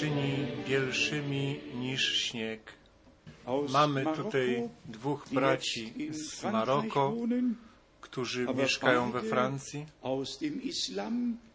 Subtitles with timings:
[0.00, 2.60] czyni bielszymi niż śnieg.
[3.72, 7.14] Mamy tutaj dwóch braci z Maroko,
[8.00, 9.86] którzy mieszkają we Francji,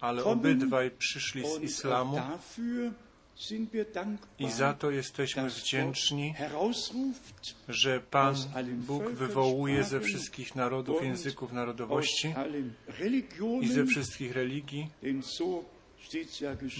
[0.02, 2.22] ale obydwaj przyszli z islamu.
[4.40, 6.34] i za to jesteśmy wdzięczni,
[7.68, 8.36] że Pan
[8.88, 12.34] Bóg wywołuje ze wszystkich narodów, języków, narodowości
[13.62, 14.90] i ze wszystkich religii,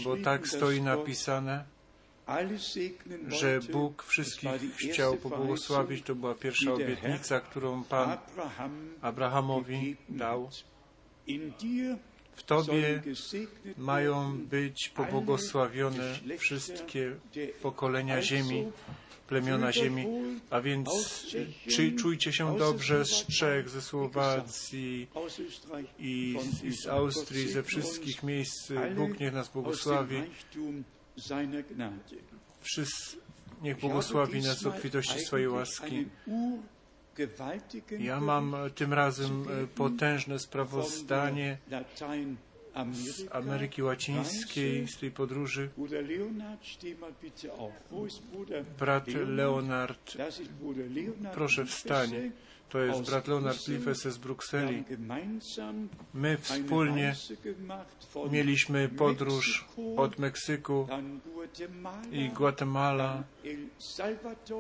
[0.04, 1.66] bo tak stoi napisane,
[3.28, 6.06] że Bóg wszystkich chciał pobłogosławić.
[6.06, 8.18] To była pierwsza obietnica, którą Pan
[9.02, 10.50] Abrahamowi dał.
[12.36, 13.02] W Tobie
[13.78, 17.16] mają być pobłogosławione wszystkie
[17.62, 18.72] pokolenia ziemi,
[19.28, 20.06] plemiona ziemi,
[20.50, 20.90] a więc
[21.68, 25.08] czy, czujcie się dobrze z Czech, ze Słowacji
[26.00, 28.72] i, i z Austrii, ze wszystkich miejsc.
[28.96, 30.24] Bóg niech nas błogosławi.
[32.62, 33.18] Wszyscy,
[33.62, 36.06] niech błogosławi nas z obfitości swojej łaski.
[38.00, 41.58] Ja mam tym razem potężne sprawozdanie
[42.92, 45.70] z Ameryki Łacińskiej, z tej podróży.
[48.80, 50.18] Brat Leonard,
[51.34, 52.32] proszę wstań.
[52.70, 54.84] To jest brat Leonard Liffes z Brukseli.
[56.14, 57.16] My wspólnie
[58.32, 59.66] mieliśmy podróż
[59.98, 60.88] od Meksyku
[62.12, 63.24] i Guatemala,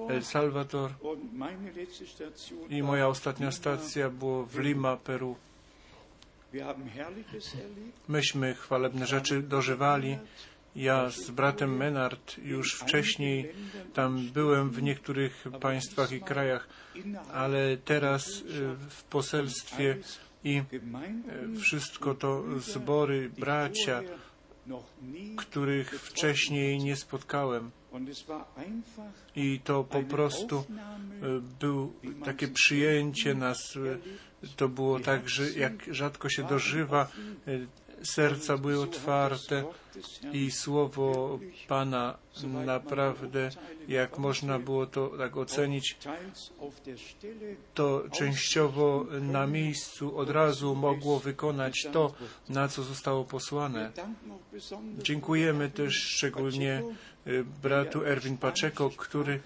[0.09, 0.91] El Salvador
[2.69, 5.35] i moja ostatnia stacja była w Lima, Peru.
[8.07, 10.17] Myśmy chwalebne rzeczy dożywali.
[10.75, 13.51] Ja z bratem Menard już wcześniej
[13.93, 16.67] tam byłem w niektórych państwach i krajach,
[17.33, 18.43] ale teraz
[18.89, 19.97] w poselstwie
[20.43, 20.61] i
[21.59, 24.01] wszystko to zbory, bracia,
[25.37, 27.71] których wcześniej nie spotkałem.
[29.35, 30.65] I to po prostu
[31.59, 31.93] był
[32.25, 33.77] takie przyjęcie nas.
[34.55, 37.07] To było tak, że jak rzadko się dożywa,
[38.03, 39.63] serca były otwarte
[40.33, 42.17] i słowo Pana
[42.65, 43.49] naprawdę,
[43.87, 45.97] jak można było to tak ocenić,
[47.73, 52.13] to częściowo na miejscu od razu mogło wykonać to,
[52.49, 53.91] na co zostało posłane.
[54.97, 56.83] Dziękujemy też szczególnie
[57.63, 59.39] bratu Erwin Paczeko, który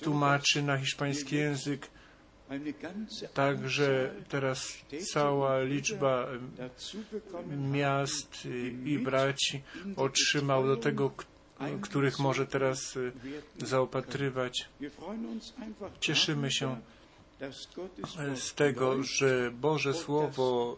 [0.00, 1.90] tłumaczy na hiszpański język
[3.34, 4.78] Także teraz
[5.12, 6.28] cała liczba
[7.70, 8.48] miast
[8.84, 9.62] i braci
[9.96, 11.12] otrzymał do tego,
[11.80, 12.98] których może teraz
[13.58, 14.68] zaopatrywać.
[16.00, 16.80] Cieszymy się
[18.36, 20.76] z tego, że Boże Słowo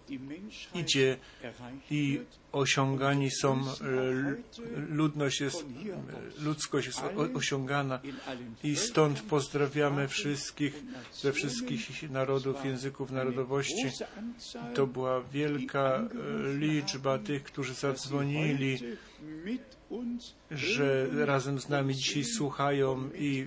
[0.74, 1.16] idzie
[1.90, 2.20] i
[2.54, 3.64] osiągani są,
[4.88, 5.64] ludność jest,
[6.38, 7.02] ludzkość jest
[7.34, 8.00] osiągana
[8.62, 13.86] i stąd pozdrawiamy wszystkich ze wszystkich narodów, języków, narodowości.
[14.74, 16.08] To była wielka
[16.58, 18.78] liczba tych, którzy zadzwonili,
[20.50, 23.46] że razem z nami dzisiaj słuchają i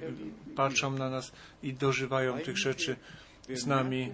[0.55, 1.31] patrzą na nas
[1.63, 2.95] i dożywają tych rzeczy
[3.53, 4.11] z nami.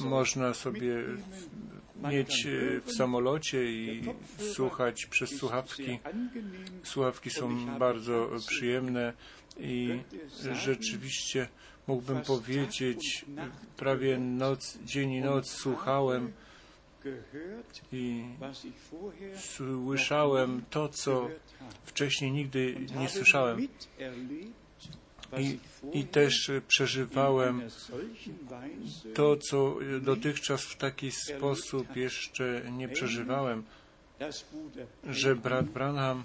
[0.05, 1.03] można sobie
[2.09, 4.03] mieć y, w samolocie i
[4.53, 5.99] słuchać przez słuchawki.
[6.83, 9.13] Słuchawki są bardzo przyjemne
[9.59, 9.99] i
[10.53, 11.47] rzeczywiście
[11.87, 13.25] mógłbym powiedzieć,
[13.77, 16.33] prawie noc, dzień i noc słuchałem
[17.91, 18.25] i
[19.37, 21.29] słyszałem to, co
[21.85, 23.67] wcześniej nigdy nie słyszałem.
[25.37, 25.59] I,
[25.93, 27.61] I też przeżywałem
[29.13, 33.63] to, co dotychczas w taki sposób jeszcze nie przeżywałem,
[35.03, 36.23] że brat Branham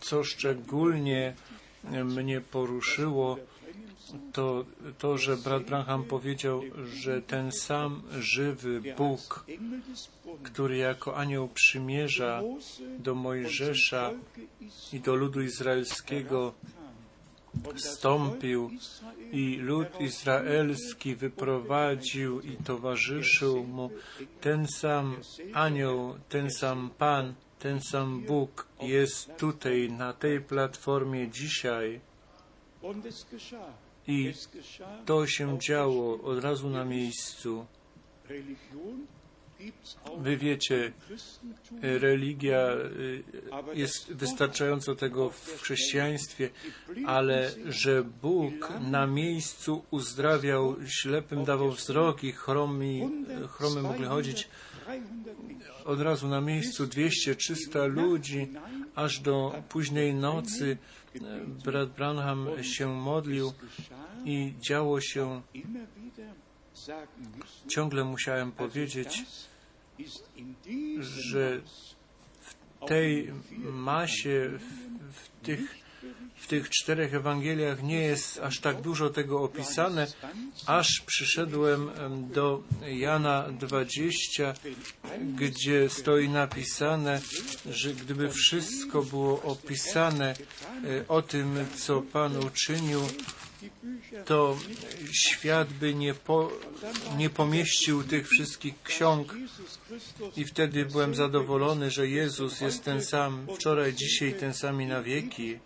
[0.00, 1.34] Co szczególnie
[2.04, 3.36] mnie poruszyło,
[4.32, 4.64] to
[4.98, 6.62] to, że brat Branham powiedział,
[6.94, 9.46] że ten sam żywy Bóg,
[10.42, 12.42] który jako anioł przymierza
[12.98, 14.10] do Mojżesza
[14.92, 16.54] i do ludu izraelskiego
[17.76, 18.70] stąpił
[19.32, 23.90] i lud izraelski wyprowadził i towarzyszył mu
[24.40, 25.16] ten sam
[25.54, 32.00] anioł, ten sam Pan, ten sam Bóg jest tutaj na tej platformie dzisiaj.
[34.06, 34.32] I
[35.06, 37.66] to się działo od razu na miejscu.
[40.18, 40.92] Wy wiecie,
[41.82, 43.22] religia y,
[43.74, 46.50] jest wystarczająco tego w chrześcijaństwie,
[47.06, 53.10] ale że Bóg na miejscu uzdrawiał ślepym, dawał wzrok i chromi,
[53.48, 54.48] chromy mogli chodzić,
[55.84, 58.48] od razu na miejscu 200-300 ludzi,
[58.94, 60.76] aż do późnej nocy
[61.64, 63.52] brat Branham się modlił
[64.24, 65.42] i działo się.
[67.68, 69.22] Ciągle musiałem powiedzieć,
[71.00, 71.60] że
[72.40, 74.58] w tej masie,
[75.12, 75.83] w tych,
[76.36, 80.06] w tych czterech Ewangeliach nie jest aż tak dużo tego opisane,
[80.66, 81.90] aż przyszedłem
[82.32, 84.54] do Jana 20,
[85.36, 87.20] gdzie stoi napisane,
[87.70, 90.34] że gdyby wszystko było opisane
[90.84, 93.00] e, o tym, co Pan uczynił,
[94.24, 94.56] to
[95.12, 96.50] świat by nie, po,
[97.16, 99.34] nie pomieścił tych wszystkich ksiąg
[100.36, 105.02] i wtedy byłem zadowolony, że Jezus jest ten sam wczoraj, dzisiaj, ten sam i na
[105.02, 105.58] wieki.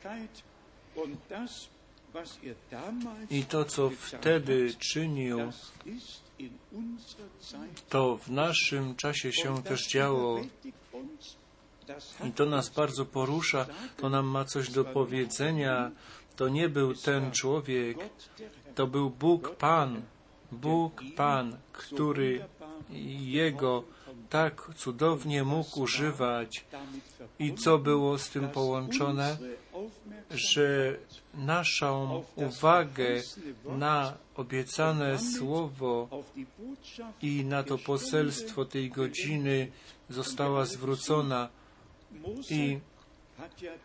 [3.30, 5.38] I to, co wtedy czynił,
[7.88, 10.40] to w naszym czasie się też działo.
[12.28, 15.90] I to nas bardzo porusza, to nam ma coś do powiedzenia
[16.38, 17.98] to nie był ten człowiek,
[18.74, 20.02] to był Bóg Pan,
[20.52, 22.44] Bóg Pan, który
[23.20, 23.84] Jego
[24.30, 26.64] tak cudownie mógł używać.
[27.38, 29.36] I co było z tym połączone?
[30.30, 30.96] Że
[31.34, 33.22] naszą uwagę
[33.64, 36.08] na obiecane słowo
[37.22, 39.72] i na to poselstwo tej godziny
[40.10, 41.48] została zwrócona.
[42.50, 42.78] I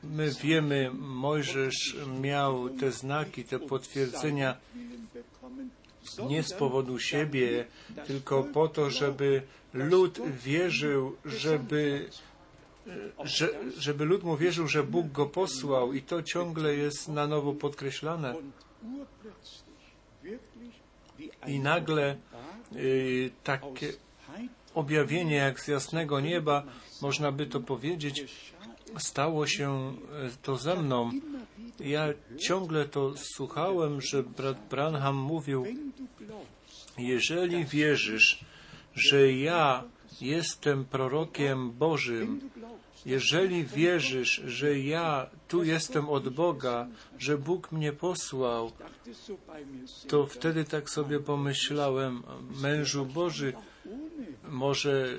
[0.04, 4.58] My wiemy, Mojżesz miał te znaki, te potwierdzenia
[6.30, 7.66] nie z powodu siebie,
[8.08, 9.42] tylko po to, żeby
[9.74, 12.10] lud wierzył, żeby
[13.24, 17.54] że, żeby lud mu wierzył, że Bóg go posłał i to ciągle jest na nowo
[17.54, 18.36] podkreślane.
[21.48, 22.18] I nagle
[22.76, 23.94] y, takie
[24.74, 26.64] objawienie jak z jasnego nieba,
[27.02, 28.26] można by to powiedzieć,
[28.98, 29.94] stało się
[30.34, 31.12] y, to ze mną.
[31.80, 32.08] Ja
[32.38, 35.66] ciągle to słuchałem, że brat Branham mówił,
[36.98, 38.46] jeżeli wierzysz,
[38.96, 39.84] że ja
[40.22, 42.50] jestem prorokiem Bożym,
[43.06, 46.88] jeżeli wierzysz, że ja tu jestem od Boga,
[47.20, 48.72] że Bóg mnie posłał,
[50.08, 52.24] to wtedy tak sobie pomyślałem,
[52.62, 53.54] mężu Boży,
[54.50, 55.18] może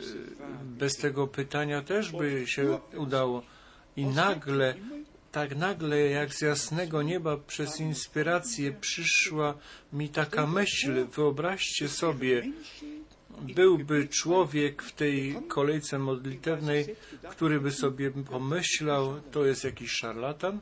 [0.64, 3.42] bez tego pytania też by się udało.
[3.96, 4.74] I nagle,
[5.32, 9.54] tak nagle, jak z jasnego nieba przez inspirację przyszła
[9.92, 12.42] mi taka myśl, wyobraźcie sobie,
[13.40, 16.96] byłby człowiek w tej kolejce modlitewnej,
[17.30, 20.60] który by sobie pomyślał, to jest jakiś szarlatan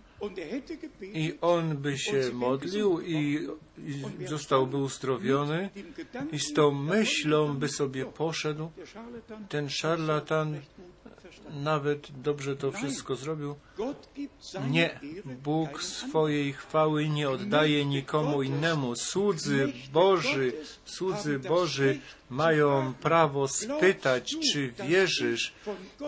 [1.03, 3.49] i on by się modlił i,
[3.79, 5.71] i zostałby uzdrowiony
[6.33, 8.71] i z tą myślą by sobie poszedł.
[9.49, 10.61] Ten szarlatan
[11.53, 13.55] nawet dobrze to wszystko zrobił.
[14.71, 15.01] Nie,
[15.45, 18.97] Bóg swojej chwały nie oddaje nikomu innemu.
[18.97, 20.53] Słudzy Boży,
[20.85, 21.99] słudzy Boży
[22.31, 25.53] mają prawo spytać, czy wierzysz,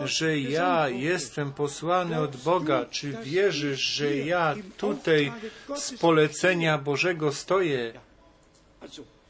[0.05, 5.31] że ja jestem posłany od Boga, czy wierzysz, że ja tutaj
[5.75, 7.99] z polecenia Bożego stoję.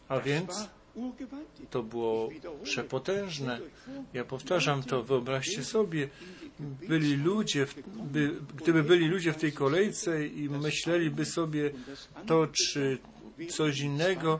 [0.07, 0.67] A więc
[1.69, 2.29] to było
[2.63, 3.59] przepotężne.
[4.13, 6.09] Ja powtarzam to, wyobraźcie sobie,
[6.59, 11.71] byli ludzie, by, gdyby byli ludzie w tej kolejce i myśleliby sobie
[12.25, 12.97] to, czy
[13.49, 14.39] coś innego,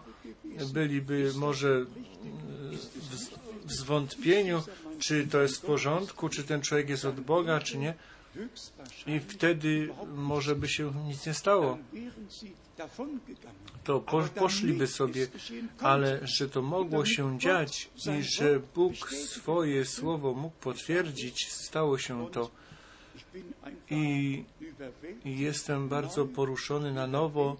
[0.73, 4.63] byliby może w, w zwątpieniu,
[4.99, 7.93] czy to jest w porządku, czy ten człowiek jest od Boga, czy nie.
[9.07, 11.77] I wtedy może by się nic nie stało
[13.83, 15.27] to po, poszliby sobie,
[15.79, 17.89] ale że to mogło się dziać
[18.19, 22.51] i że Bóg swoje słowo mógł potwierdzić, stało się to.
[23.89, 24.43] I
[25.25, 27.57] jestem bardzo poruszony na nowo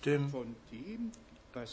[0.00, 0.32] tym,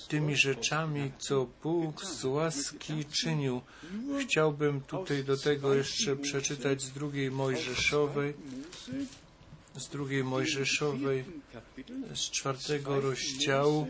[0.08, 3.62] tymi rzeczami, co Bóg z łaski czynił.
[4.22, 8.34] Chciałbym tutaj do tego jeszcze przeczytać z drugiej Mojżeszowej,
[9.76, 11.24] z drugiej Mojżeszowej,
[12.16, 13.88] z czwartego rozdziału.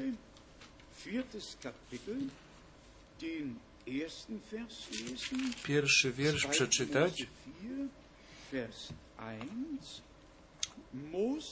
[5.64, 7.28] Pierwszy wiersz przeczytać.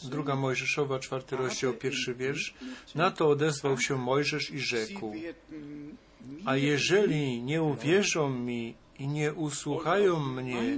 [0.04, 2.54] Druga Mojżeszowa, czwarty rozdział, pierwszy wiersz.
[2.96, 5.14] Na to odezwał się Mojżesz i rzekł,
[6.46, 10.78] a jeżeli nie uwierzą mi i nie usłuchają mnie,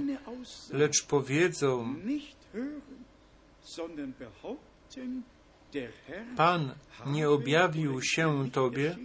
[0.70, 1.96] lecz powiedzą,
[6.36, 6.74] Pan
[7.06, 8.96] nie objawił się Tobie,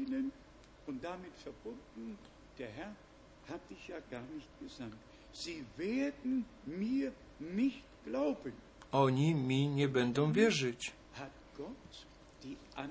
[8.91, 10.91] oni mi nie będą wierzyć.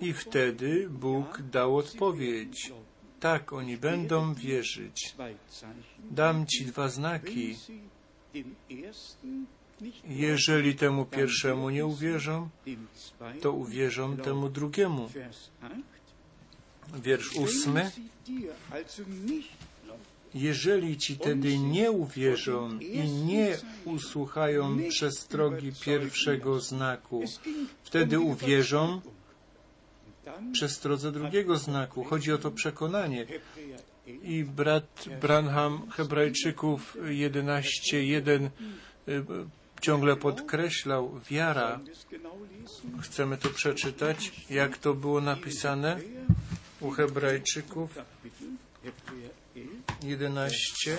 [0.00, 2.72] I wtedy Bóg dał odpowiedź.
[3.20, 5.16] Tak, oni będą wierzyć.
[6.10, 7.56] Dam Ci dwa znaki.
[10.08, 12.48] Jeżeli temu pierwszemu nie uwierzą,
[13.40, 15.10] to uwierzą temu drugiemu.
[17.02, 17.90] Wiersz ósmy.
[20.34, 27.24] Jeżeli ci tedy nie uwierzą i nie usłuchają przestrogi pierwszego znaku,
[27.82, 29.00] wtedy uwierzą
[30.52, 32.04] przestrodze drugiego znaku.
[32.04, 33.26] Chodzi o to przekonanie.
[34.22, 38.48] I brat Branham Hebrajczyków 11.1
[39.80, 41.80] ciągle podkreślał wiara.
[43.02, 46.00] Chcemy to przeczytać, jak to było napisane
[46.80, 47.98] u Hebrajczyków
[50.02, 50.98] 11,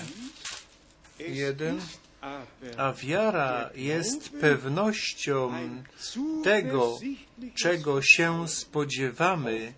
[1.19, 1.79] 1.
[2.77, 5.53] A wiara jest pewnością
[6.43, 6.99] tego,
[7.55, 9.73] czego się spodziewamy,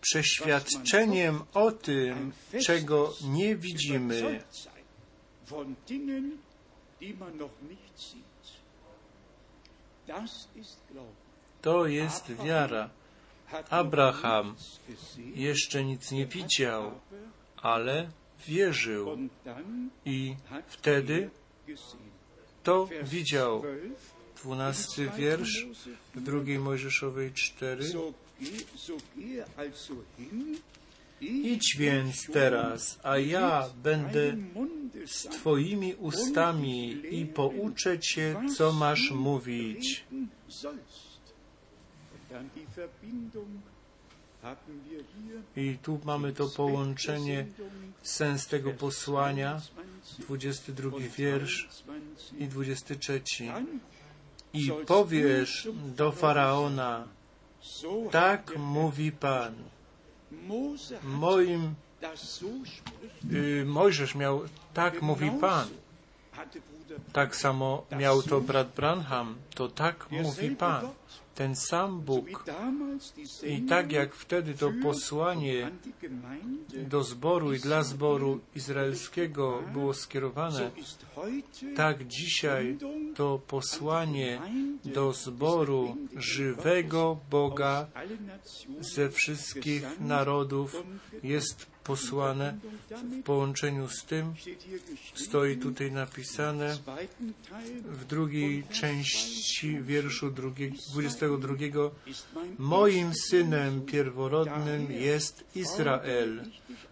[0.00, 2.32] przeświadczeniem o tym,
[2.66, 4.44] czego nie widzimy.
[11.62, 12.90] To jest wiara.
[13.70, 14.56] Abraham
[15.34, 17.00] jeszcze nic nie widział,
[17.56, 18.10] ale
[18.46, 19.18] wierzył
[20.04, 20.36] i
[20.68, 21.30] wtedy
[22.62, 23.62] to widział.
[24.36, 25.66] Dwunasty wiersz
[26.14, 27.84] w drugiej Mojżeszowej cztery.
[31.22, 34.36] Idź więc teraz, a ja będę
[35.06, 40.04] z Twoimi ustami i pouczę Cię, co masz mówić.
[45.56, 47.46] I tu mamy to połączenie,
[48.02, 49.60] sens tego posłania,
[50.18, 51.68] 22 wiersz
[52.38, 53.22] i 23.
[54.52, 57.08] I powiesz do Faraona,
[58.10, 59.54] tak mówi Pan.
[61.04, 61.74] Moim
[63.32, 64.40] y, Mojżesz miał,
[64.74, 65.68] tak mówi Pan.
[67.12, 70.88] Tak samo miał to brat Branham, to tak mówi Pan
[71.34, 72.26] ten sam Bóg.
[73.42, 75.70] I tak jak wtedy to posłanie
[76.88, 80.70] do zboru i dla zboru izraelskiego było skierowane,
[81.76, 82.78] tak dzisiaj
[83.14, 84.40] to posłanie
[84.84, 87.86] do zboru żywego Boga
[88.80, 90.84] ze wszystkich narodów
[91.22, 92.58] jest posłane
[92.90, 94.34] w połączeniu z tym,
[95.14, 96.78] stoi tutaj napisane
[97.84, 101.54] w drugiej części wierszu 22.
[102.58, 106.44] Moim synem pierworodnym jest Izrael.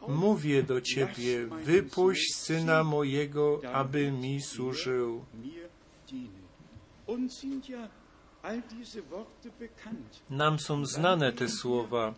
[0.08, 5.24] Mówię do Ciebie, wypuść syna mojego, aby mi służył.
[10.30, 12.14] Nam są znane te słowa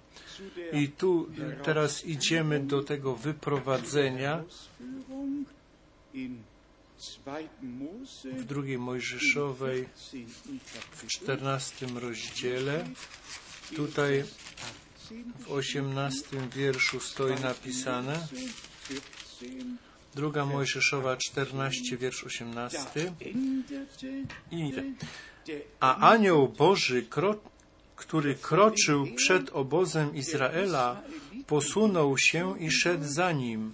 [0.73, 1.29] i tu
[1.65, 4.45] teraz idziemy do tego wyprowadzenia
[8.25, 9.89] w drugiej Mojżeszowej
[10.93, 12.85] w czternastym rozdziale.
[13.77, 14.25] Tutaj
[15.39, 18.27] w osiemnastym wierszu stoi napisane
[20.15, 23.13] Druga Mojżeszowa 14, wiersz 18.
[24.51, 24.73] I
[25.81, 27.07] a anioł Boży,
[27.97, 31.03] który kroczył przed obozem Izraela,
[31.47, 33.73] posunął się i szedł za nim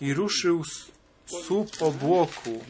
[0.00, 0.62] i ruszył
[1.26, 2.64] słup obłoku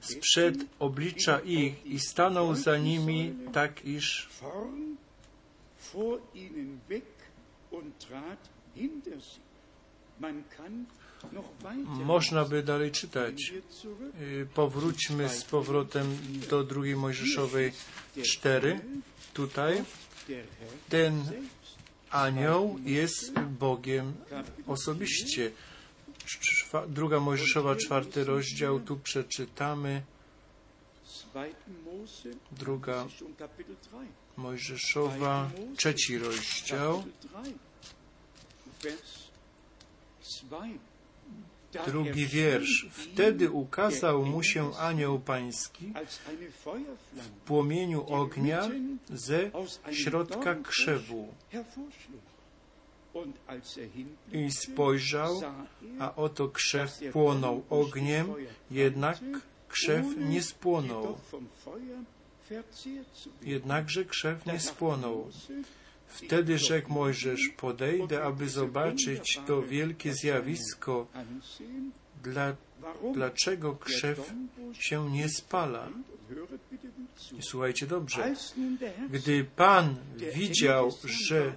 [0.00, 4.28] sprzed oblicza ich i stanął za nimi tak, iż
[12.04, 13.52] można by dalej czytać.
[14.20, 16.18] Y, powróćmy z powrotem
[16.50, 17.72] do drugiej Mojżeszowej
[18.22, 18.80] 4.
[19.34, 19.84] Tutaj
[20.88, 21.24] ten
[22.10, 24.14] anioł jest Bogiem
[24.66, 25.50] osobiście.
[26.88, 30.02] Druga Mojżeszowa, czwarty rozdział, tu przeczytamy.
[32.52, 33.06] Druga
[34.36, 37.04] Mojżeszowa, trzeci rozdział.
[41.86, 42.86] Drugi wiersz.
[42.90, 45.92] Wtedy ukazał mu się anioł pański
[47.12, 48.68] w płomieniu ognia
[49.10, 49.50] ze
[49.90, 51.28] środka krzewu.
[54.32, 55.40] I spojrzał,
[55.98, 58.34] a oto krzew płonął ogniem,
[58.70, 59.18] jednak
[59.68, 61.18] krzew nie spłonął.
[63.42, 65.30] Jednakże krzew nie spłonął.
[66.14, 71.06] Wtedy rzekł Mojżesz, podejdę, aby zobaczyć to wielkie zjawisko,
[72.22, 72.56] dla,
[73.14, 74.34] dlaczego krzew
[74.72, 75.88] się nie spala.
[77.38, 78.34] I słuchajcie dobrze.
[79.10, 79.96] Gdy Pan
[80.34, 81.52] widział, że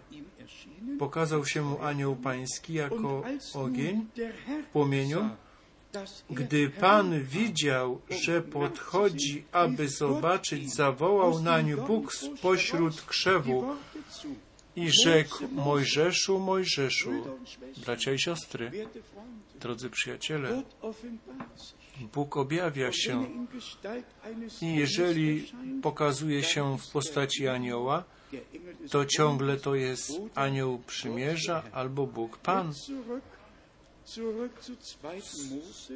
[1.00, 4.06] pokazał się mu anioł pański jako ogień
[4.64, 5.30] w płomieniu,
[6.30, 13.66] gdy Pan widział, że podchodzi, aby zobaczyć, zawołał nań Bóg spośród krzewu
[14.78, 17.12] i rzekł Mojżeszu, Mojżeszu,
[17.86, 18.72] bracia i siostry,
[19.60, 20.64] drodzy przyjaciele,
[22.14, 23.26] Bóg objawia się
[24.62, 28.04] i jeżeli pokazuje się w postaci anioła,
[28.90, 32.74] to ciągle to jest anioł przymierza albo Bóg Pan.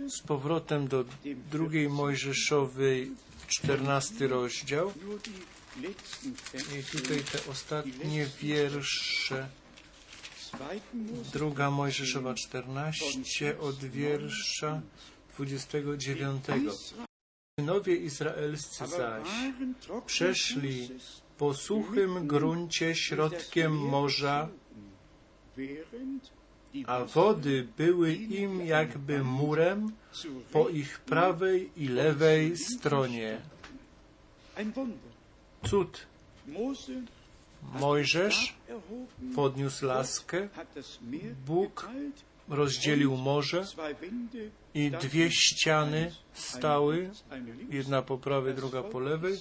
[0.08, 1.06] Z powrotem do
[1.52, 3.12] drugiej Mojżeszowej,
[3.48, 4.94] czternasty rozdział.
[5.77, 9.47] I tutaj te ostatnie wiersze.
[11.34, 14.81] Druga Mojżeszowa 14 od wiersza
[15.38, 16.45] 29.
[17.60, 19.27] Synowie izraelscy zaś
[20.05, 20.89] przeszli
[21.38, 24.49] po suchym gruncie środkiem morza,
[26.86, 29.91] a wody były im jakby murem
[30.51, 33.41] po ich prawej i lewej stronie.
[35.69, 36.06] Cud.
[37.80, 38.54] Mojżesz
[39.36, 40.50] podniósł laskę,
[41.45, 41.89] Bóg
[42.50, 43.65] rozdzielił morze
[44.74, 47.10] i dwie ściany stały,
[47.69, 49.38] jedna po prawej, druga po lewej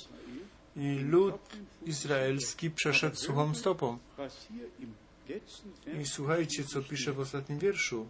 [0.76, 1.40] i lud
[1.86, 3.98] izraelski przeszedł suchą stopą.
[6.00, 8.06] I słuchajcie, co pisze w ostatnim wierszu.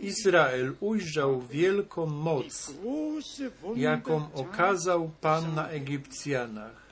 [0.00, 2.74] Izrael ujrzał wielką moc,
[3.76, 6.82] jaką okazał Pan na Egipcjanach.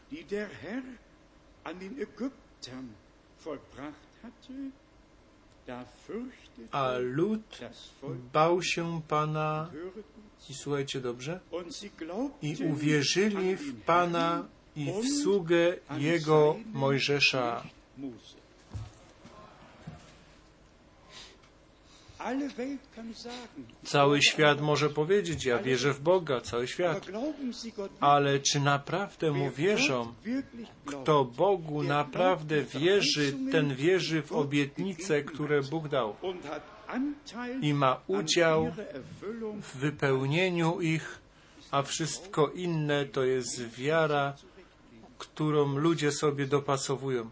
[6.72, 7.58] A lud
[8.32, 9.70] bał się Pana
[10.50, 11.40] i słuchajcie dobrze,
[12.42, 17.62] i uwierzyli w Pana i w sługę Jego Mojżesza.
[23.84, 27.06] Cały świat może powiedzieć, ja wierzę w Boga, cały świat.
[28.00, 30.14] Ale czy naprawdę Mu wierzą?
[30.84, 36.16] Kto Bogu naprawdę wierzy, ten wierzy w obietnice, które Bóg dał
[37.62, 38.72] i ma udział
[39.62, 41.18] w wypełnieniu ich,
[41.70, 44.34] a wszystko inne to jest wiara,
[45.18, 47.30] którą ludzie sobie dopasowują.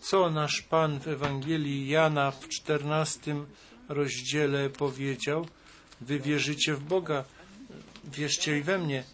[0.00, 3.46] Co nasz Pan w Ewangelii Jana w czternastym
[3.88, 5.46] rozdziale powiedział?
[6.00, 7.24] Wy wierzycie w Boga,
[8.04, 9.04] wierzcie i we mnie.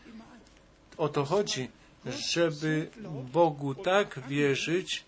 [0.96, 1.68] O to chodzi,
[2.06, 2.90] żeby
[3.32, 5.04] Bogu tak wierzyć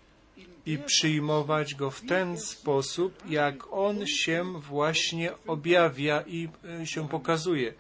[0.67, 6.49] i przyjmować Go w ten sposób, jak On się właśnie objawia i
[6.83, 7.75] e, się pokazuje.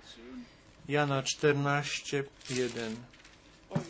[0.89, 2.97] Jana 14, 1.
[3.71, 3.85] euer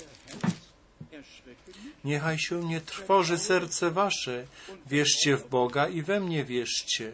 [1.11, 2.05] Herz erschrecke nicht.
[2.05, 4.46] Niechaj się nie trwoży serce wasze.
[4.87, 7.12] Wierzcie w Boga i we mnie wierzcie.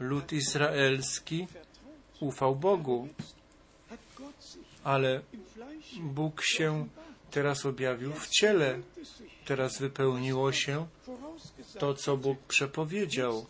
[0.00, 1.46] Lud izraelski
[2.20, 3.08] ufał Bogu,
[4.84, 5.20] ale
[6.00, 6.88] Bóg się
[7.30, 8.78] teraz objawił w ciele.
[9.44, 10.86] Teraz wypełniło się
[11.78, 13.46] to, co Bóg przepowiedział.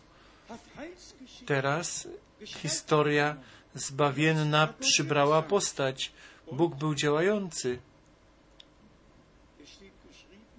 [1.45, 2.07] Teraz
[2.45, 3.37] historia
[3.75, 6.11] zbawienna przybrała postać.
[6.51, 7.79] Bóg był działający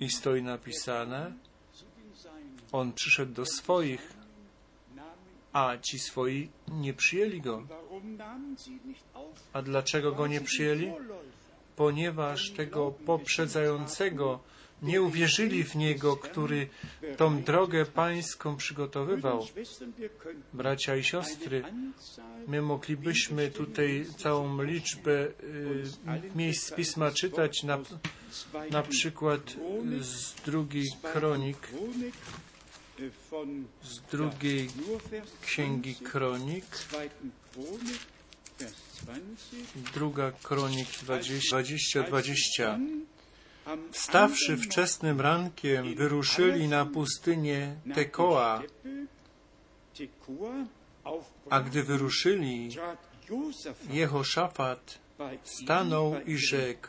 [0.01, 1.33] i stoi napisane,
[2.73, 4.18] On przyszedł do swoich.
[5.59, 7.67] A ci swoi nie przyjęli Go.
[9.53, 10.93] A dlaczego Go nie przyjęli?
[11.77, 14.41] Ponieważ tego poprzedzającego
[14.83, 16.69] nie uwierzyli w Niego, który
[17.17, 19.47] tą drogę pańską przygotowywał.
[20.53, 21.63] Bracia i siostry,
[22.47, 25.35] my moglibyśmy tutaj całą liczbę y,
[26.35, 27.79] miejsc z Pisma czytać, na,
[28.71, 29.41] na przykład
[30.01, 31.69] z drugiej kronik,
[33.83, 34.69] z drugiej
[35.43, 37.99] księgi 20, kronik, zweiten Chronik,
[38.59, 39.57] Vers 20.
[39.95, 42.65] druga kronik 20, 20, 20.
[42.65, 43.07] Dann
[43.65, 48.63] am Wstawszy anderen wczesnym rankiem, wyruszyli na pustynię Tekoa,
[51.51, 52.69] a gdy wyruszyli,
[53.91, 54.99] Jehoszafat
[55.45, 56.89] stanął i rzekł,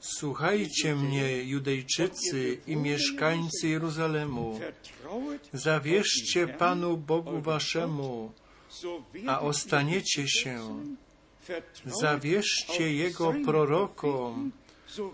[0.00, 4.60] Słuchajcie mnie, Judejczycy i mieszkańcy Jeruzalemu,
[5.52, 8.32] zawierzcie Panu Bogu waszemu,
[9.26, 10.84] a ostaniecie się.
[11.86, 14.52] zawierzcie Jego prorokom,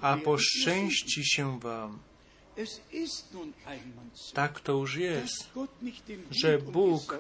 [0.01, 1.99] a poszczęści się wam.
[4.35, 5.51] Tak to już jest,
[6.31, 7.19] że Bóg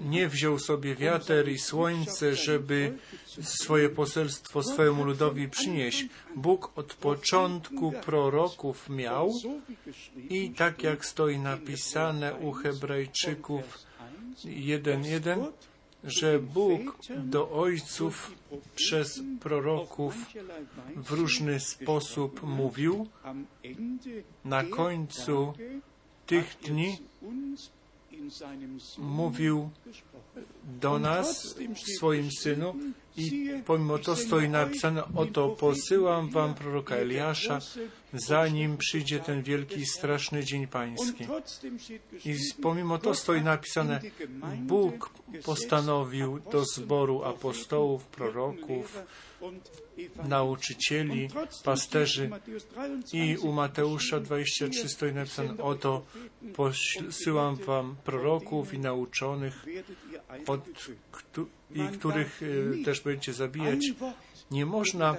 [0.00, 2.98] nie wziął sobie wiater i słońce, żeby
[3.42, 6.06] swoje poselstwo swojemu ludowi przynieść.
[6.36, 9.32] Bóg od początku proroków miał
[10.30, 13.78] i tak jak stoi napisane u Hebrajczyków
[14.44, 15.46] 1.1,
[16.04, 18.34] że Bóg do ojców
[18.74, 20.14] przez proroków
[20.96, 23.08] w różny sposób mówił,
[24.44, 25.52] na końcu
[26.26, 26.96] tych dni
[28.98, 29.70] mówił
[30.80, 32.74] do nas w swoim Synu
[33.16, 37.58] i pomimo to stoi napisane, oto posyłam wam proroka Eliasza,
[38.12, 41.26] zanim przyjdzie ten wielki straszny dzień pański.
[42.24, 44.00] I pomimo to stoi napisane,
[44.58, 45.10] Bóg
[45.44, 48.98] postanowił do zboru apostołów, proroków,
[50.24, 51.28] nauczycieli,
[51.64, 56.04] pasterzy steht in Matthäus 23 i u Mateusza 23 stoi napisane, oto
[56.54, 59.66] posyłam wam proroków i nauczonych,
[60.46, 60.60] od,
[61.74, 63.84] i których e, też będziecie zabijać.
[64.50, 65.16] Nie można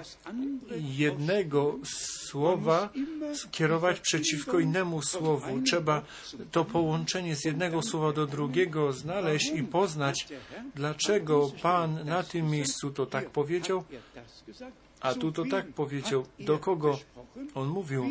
[0.76, 1.78] jednego
[2.28, 2.88] słowa
[3.34, 5.62] skierować przeciwko innemu słowu.
[5.62, 6.02] Trzeba
[6.52, 10.28] to połączenie z jednego słowa do drugiego znaleźć i poznać,
[10.74, 13.84] dlaczego Pan na tym miejscu to tak powiedział,
[15.00, 16.26] a tu to tak powiedział.
[16.40, 16.98] Do kogo
[17.54, 18.04] on mówił?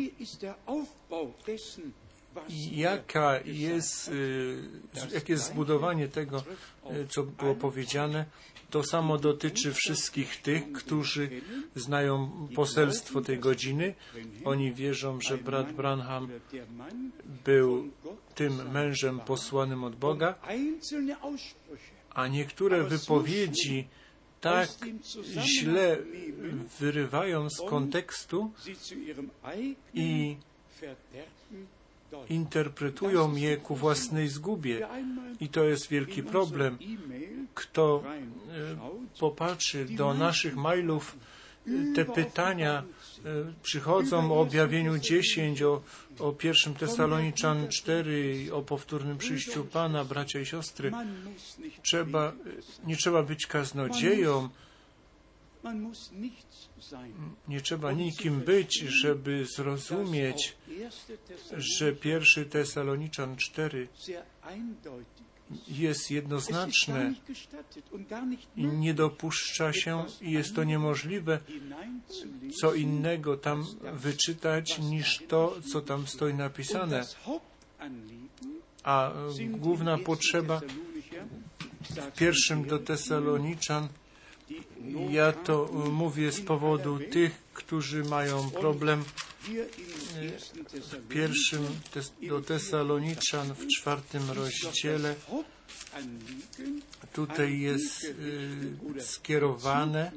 [2.72, 6.44] Jaka jest, y, jakie jest zbudowanie tego,
[6.92, 8.24] y, co było powiedziane.
[8.70, 11.30] To samo dotyczy wszystkich tych, którzy
[11.76, 13.94] znają poselstwo tej godziny.
[14.44, 16.28] Oni wierzą, że brat Branham
[17.44, 17.90] był
[18.34, 20.34] tym mężem posłanym od Boga,
[22.10, 23.88] a niektóre wypowiedzi
[24.40, 24.68] tak
[25.44, 25.98] źle
[26.80, 28.52] wyrywają z kontekstu
[29.94, 30.36] i
[32.28, 34.88] interpretują je ku własnej zgubie.
[35.40, 36.78] I to jest wielki problem.
[37.54, 41.16] Kto e, popatrzy do naszych mailów,
[41.66, 45.82] e, te pytania e, przychodzą o objawieniu 10, o,
[46.18, 50.92] o pierwszym Tesaloniczan 4, o powtórnym przyjściu Pana, bracia i siostry.
[51.82, 52.32] Trzeba,
[52.86, 54.48] nie trzeba być kaznodzieją,
[57.48, 60.56] nie trzeba nikim być, żeby zrozumieć,
[61.56, 63.88] że pierwszy Tesaloniczan 4
[65.68, 67.14] jest jednoznaczne
[68.56, 71.38] i nie dopuszcza się i jest to niemożliwe
[72.60, 77.06] co innego tam wyczytać niż to, co tam stoi napisane.
[78.82, 79.12] A
[79.50, 80.60] główna potrzeba
[81.80, 83.88] w pierwszym do Tesaloniczan
[85.10, 89.04] ja to mówię z powodu tych, którzy mają problem
[90.90, 91.66] w pierwszym
[92.28, 95.14] do Tesaloniczan w czwartym rozdziale.
[97.12, 100.12] Tutaj jest y, skierowane,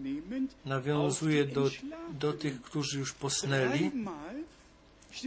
[0.65, 1.69] nawiązuje do,
[2.19, 3.91] do tych, którzy już posnęli.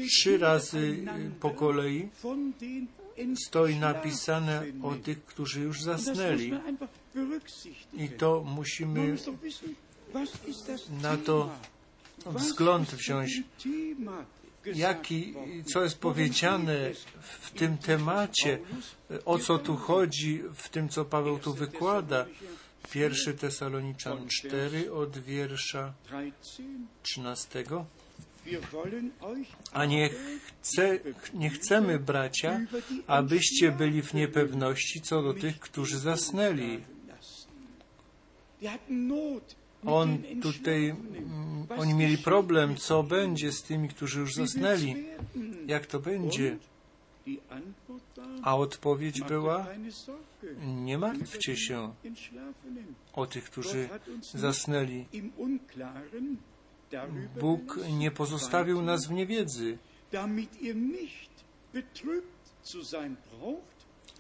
[0.08, 2.08] Trzy razy y, po kolei
[3.46, 6.52] stoi napisane o tych, którzy już zasnęli.
[7.92, 9.16] I to musimy
[11.02, 11.50] na to
[12.26, 13.42] wzgląd wziąć.
[14.74, 15.34] Jaki,
[15.72, 18.58] co jest powiedziane w tym temacie,
[19.24, 22.26] o co tu chodzi, w tym, co Paweł tu wykłada.
[22.90, 25.92] Pierwszy Tesaloniczan 4 od wiersza
[27.02, 27.64] 13.
[29.72, 30.10] A nie,
[30.46, 30.98] chce,
[31.34, 32.60] nie chcemy, bracia,
[33.06, 36.80] abyście byli w niepewności co do tych, którzy zasnęli.
[39.86, 45.06] On tutaj, mm, oni mieli problem, co będzie z tymi, którzy już zasnęli.
[45.66, 46.56] Jak to będzie?
[48.42, 49.66] A odpowiedź była,
[50.66, 51.94] nie martwcie się
[53.12, 53.88] o tych, którzy
[54.34, 55.04] zasnęli.
[57.40, 59.78] Bóg nie pozostawił nas w niewiedzy,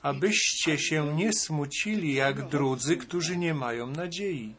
[0.02, 4.54] abyście się nie smucili jak drudzy, którzy nie mają nadziei.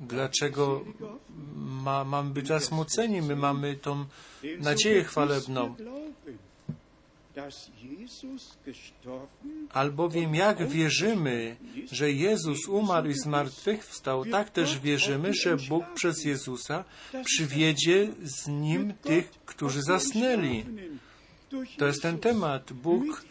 [0.00, 0.84] Dlaczego
[1.56, 3.22] ma, mamy być zasmuceni?
[3.22, 4.04] My mamy tą
[4.58, 5.76] nadzieję chwalebną.
[9.72, 11.56] Albowiem jak wierzymy,
[11.92, 16.84] że Jezus umarł i zmartwychwstał, tak też wierzymy, że Bóg przez Jezusa
[17.24, 20.64] przywiedzie z Nim tych, którzy zasnęli.
[21.78, 22.72] To jest ten temat.
[22.72, 23.24] Bóg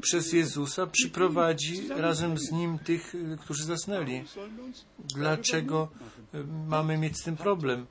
[0.00, 4.24] przez Jezusa przyprowadzi razem z Nim tych, którzy zasnęli.
[4.98, 5.88] Dlaczego
[6.68, 7.86] mamy mieć z tym problem?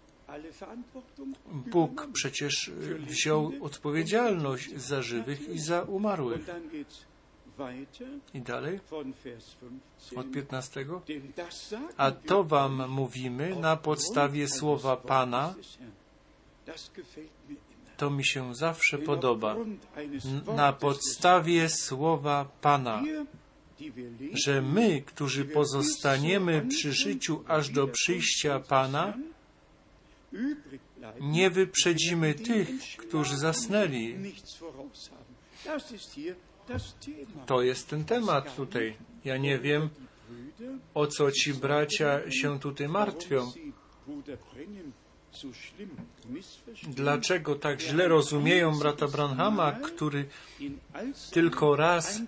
[1.52, 6.46] Bóg przecież wziął odpowiedzialność za żywych i za umarłych.
[8.34, 8.80] I dalej,
[10.16, 10.86] od 15.
[11.98, 15.56] A to Wam mówimy na podstawie słowa Pana.
[17.98, 19.56] To mi się zawsze podoba.
[20.56, 23.04] Na podstawie słowa Pana.
[24.34, 29.14] Że my, którzy pozostaniemy przy życiu aż do przyjścia Pana,
[31.22, 34.16] nie wyprzedzimy tych, którzy zasnęli.
[37.46, 38.98] To jest ten temat tutaj.
[39.26, 39.90] Ja nie wiem,
[40.94, 43.52] o co ci bracia się tutaj martwią.
[46.88, 50.26] Dlaczego tak źle rozumieją brata Branhama, który
[51.32, 52.22] tylko raz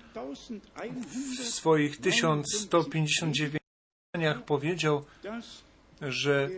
[1.40, 3.60] w swoich 1159
[4.46, 5.06] powiedział,
[6.02, 6.50] że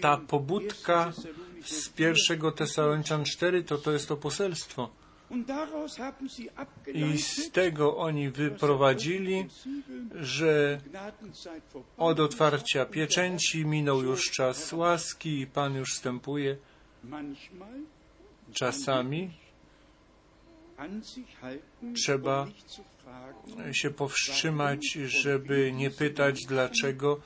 [0.00, 1.12] ta pobudka
[1.64, 4.90] z pierwszego Tesaloniczan 4 to to jest to poselstwo.
[6.94, 9.46] I z tego oni wyprowadzili,
[10.14, 10.80] że
[11.96, 16.56] od otwarcia pieczęci minął już czas łaski i Pan już wstępuje.
[18.52, 19.30] Czasami
[21.94, 22.46] trzeba
[23.72, 27.20] się powstrzymać, żeby nie pytać, dlaczego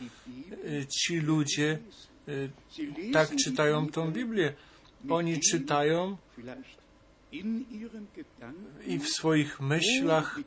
[0.88, 1.78] ci ludzie
[3.12, 4.54] tak czytają tą Biblię.
[5.08, 6.16] Oni czytają
[8.86, 10.40] i w swoich myślach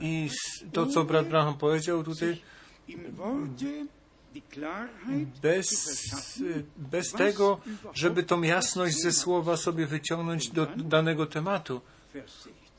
[0.00, 0.28] i
[0.72, 2.40] to, co brat Braham powiedział tutaj,
[5.42, 5.68] bez,
[6.76, 7.60] bez tego,
[7.94, 11.80] żeby tą jasność ze słowa sobie wyciągnąć do danego tematu.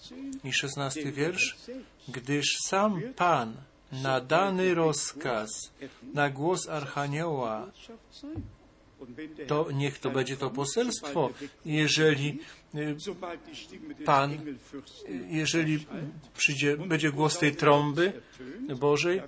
[0.02, 1.56] Vers 16, I szesnasty wiersz.
[1.70, 1.76] er
[2.08, 3.54] Gdyż sam Pan
[3.92, 5.50] na dany rozkaz,
[6.14, 7.72] na głos Archanioła,
[9.48, 11.30] to niech to będzie to poselstwo.
[11.66, 12.40] Jeżeli,
[12.76, 12.96] y,
[14.06, 14.38] Pan,
[15.30, 15.86] jeżeli
[16.38, 18.22] przyjdzie, będzie głos tej trąby
[18.80, 19.22] Bożej,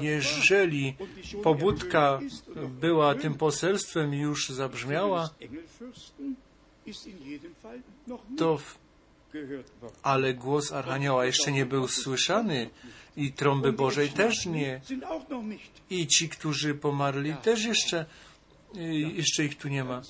[0.00, 0.94] jeżeli
[1.42, 2.20] pobudka
[2.80, 5.30] była tym poselstwem już zabrzmiała,
[8.36, 8.78] to w,
[10.02, 12.70] ale głos Archanioła jeszcze nie był słyszany
[13.16, 14.80] i trąby Bożej też nie.
[15.90, 18.06] I ci, którzy pomarli, też jeszcze,
[18.76, 20.02] y, jeszcze ich tu nie ma.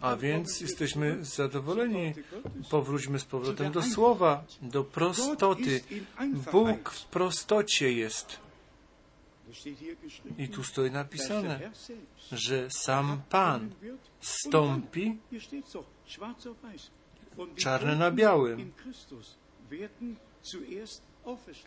[0.00, 2.14] A więc jesteśmy zadowoleni.
[2.70, 5.80] Powróćmy z powrotem do słowa, do prostoty.
[6.52, 8.47] Bóg w prostocie jest.
[10.38, 11.70] I tu stoi napisane,
[12.32, 13.70] że sam Pan
[14.20, 15.16] stąpi
[17.56, 18.72] czarne na białym.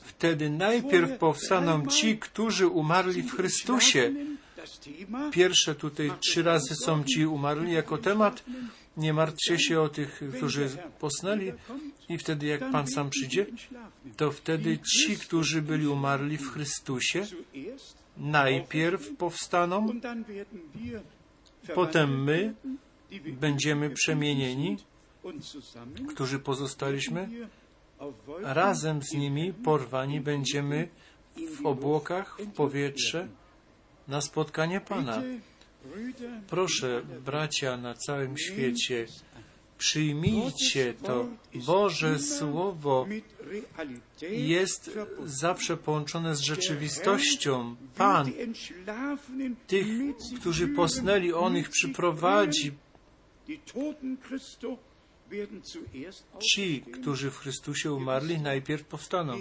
[0.01, 4.13] Wtedy najpierw powstaną ci, którzy umarli w Chrystusie.
[5.31, 8.43] Pierwsze tutaj trzy razy są ci umarli jako temat.
[8.97, 11.53] Nie martwcie się o tych, którzy posnęli.
[12.09, 13.45] I wtedy jak Pan sam przyjdzie,
[14.17, 17.27] to wtedy ci, którzy byli umarli w Chrystusie,
[18.17, 19.87] najpierw powstaną,
[21.75, 22.53] potem my
[23.25, 24.77] będziemy przemienieni,
[26.09, 27.29] którzy pozostaliśmy,
[28.41, 30.87] razem z nimi porwani będziemy
[31.55, 33.27] w obłokach, w powietrze
[34.07, 35.21] na spotkanie Pana.
[36.47, 39.05] Proszę, bracia na całym świecie,
[39.77, 41.27] przyjmijcie to.
[41.65, 43.07] Boże Słowo
[44.31, 44.91] jest
[45.25, 47.75] zawsze połączone z rzeczywistością.
[47.97, 48.31] Pan
[49.67, 49.87] tych,
[50.39, 52.71] którzy posnęli, On ich przyprowadzi.
[56.39, 59.37] Ci, którzy w Chrystusie umarli, najpierw powstaną.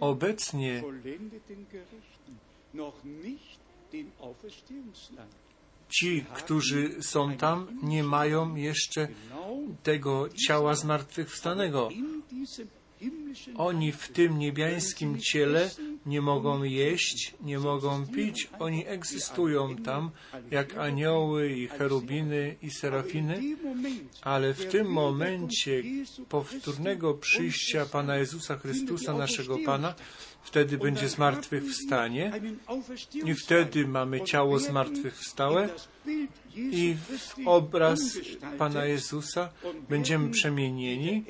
[0.00, 0.82] Obecnie
[5.92, 9.08] ci, którzy są tam, nie mają jeszcze
[9.82, 11.88] tego ciała zmartwychwstanego.
[13.56, 15.70] Oni w tym niebiańskim ciele
[16.06, 20.10] nie mogą jeść, nie mogą pić, oni egzystują tam
[20.50, 23.42] jak anioły i cherubiny i serafiny,
[24.22, 25.82] ale w tym momencie
[26.28, 29.94] powtórnego przyjścia Pana Jezusa Chrystusa, naszego Pana,
[30.42, 32.32] wtedy będzie zmartwychwstanie
[33.24, 35.68] i wtedy mamy ciało zmartwychwstałe
[36.56, 38.18] i w obraz
[38.58, 39.48] Pana Jezusa
[39.88, 41.24] będziemy przemienieni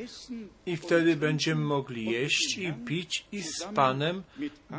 [0.67, 4.23] i wtedy będziemy mogli jeść i pić i z Panem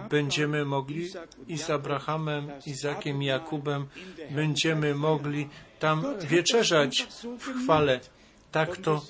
[0.10, 1.10] będziemy mogli
[1.48, 3.88] i z Abrahamem, Izakiem Jakubem
[4.32, 7.08] będziemy mogli tam wieczerzać
[7.40, 8.00] w chwale.
[8.54, 9.02] Tak to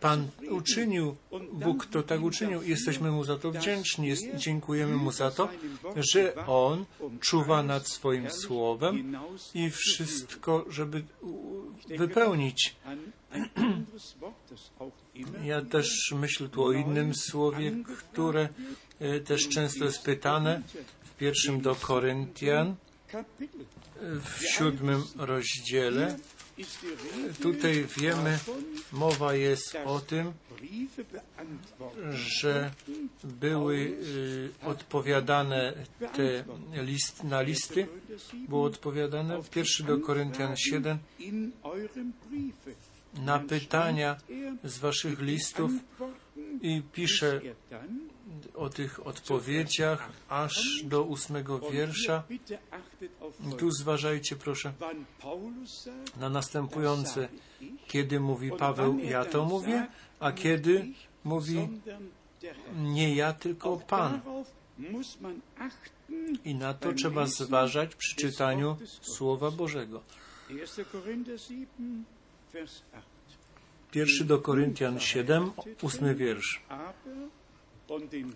[0.00, 1.16] Pan uczynił,
[1.52, 4.14] Bóg to tak uczynił jesteśmy Mu za to wdzięczni.
[4.34, 5.48] Dziękujemy Mu za to,
[5.96, 6.84] że On
[7.20, 9.16] czuwa nad swoim słowem
[9.54, 11.04] i wszystko, żeby
[11.88, 12.76] wypełnić.
[15.44, 18.48] Ja też myślę tu o innym słowie, które
[19.00, 20.62] e, też często jest pytane
[21.04, 22.74] w pierwszym do Koryntian,
[23.14, 23.24] e,
[24.20, 26.16] w siódmym rozdziale.
[27.42, 28.38] Tutaj wiemy,
[28.92, 30.32] mowa jest o tym,
[32.12, 32.70] że
[33.24, 33.96] były
[34.62, 35.72] e, odpowiadane
[36.12, 36.44] te
[36.82, 37.88] list, na listy,
[38.48, 42.70] było odpowiadane pierwszy do Koryntian 7 In eurem Briefe
[43.14, 44.16] na pytania
[44.64, 45.70] z waszych listów
[46.62, 47.40] i pisze
[48.54, 52.22] o tych odpowiedziach aż do ósmego wiersza.
[53.58, 54.72] Tu zważajcie proszę
[56.16, 57.28] na następujące,
[57.86, 59.86] kiedy mówi Paweł, ja to mówię,
[60.20, 60.86] a kiedy
[61.24, 61.68] mówi
[62.76, 64.20] nie ja, tylko Pan.
[66.44, 68.76] I na to trzeba zważać przy czytaniu.
[69.00, 70.02] Słowa Bożego.
[70.50, 70.84] 1.
[70.84, 72.04] Korinther 7,
[72.52, 73.02] Vers 8.
[73.90, 76.62] Pierwszy do Koryntian 7, ósmy wiersz.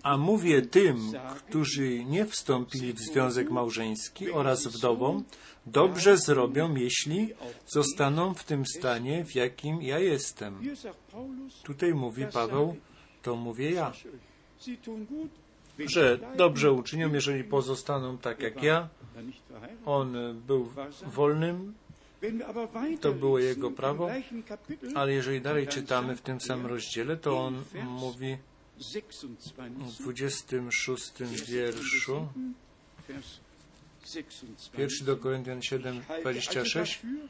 [0.02, 1.12] A mówię tym,
[1.48, 5.24] którzy nie wstąpili w związek małżeński oraz wdowom,
[5.66, 7.28] dobrze zrobią, jeśli
[7.66, 10.60] zostaną w tym stanie, w jakim ja jestem.
[11.62, 12.76] Tutaj mówi Paweł,
[13.22, 13.92] to mówię ja.
[15.86, 18.88] Że dobrze uczynią, jeżeli pozostaną tak jak ja.
[19.86, 20.72] On był
[21.06, 21.74] wolnym,
[23.00, 24.10] To było jego prawo,
[24.94, 31.12] ale jeżeli dalej czytamy w tym samym rozdziale, to on mówi 26, w 26
[31.48, 32.28] wierszu,
[33.08, 33.40] Vers
[34.00, 34.70] 26.
[34.70, 37.02] pierwszy do Koryntian 7, Halte also 26.
[37.02, 37.28] dafür,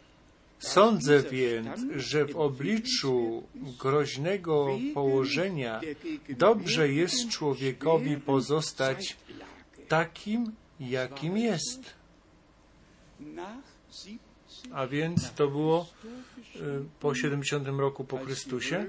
[0.59, 5.80] Sądzę więc, że w obliczu groźnego położenia
[6.28, 9.16] dobrze jest człowiekowi pozostać
[9.88, 11.80] takim, jakim jest.
[13.20, 14.18] nach 17
[14.72, 15.86] A więc to było
[16.57, 16.59] e,
[17.01, 18.86] po 70 roku po Chrystusie,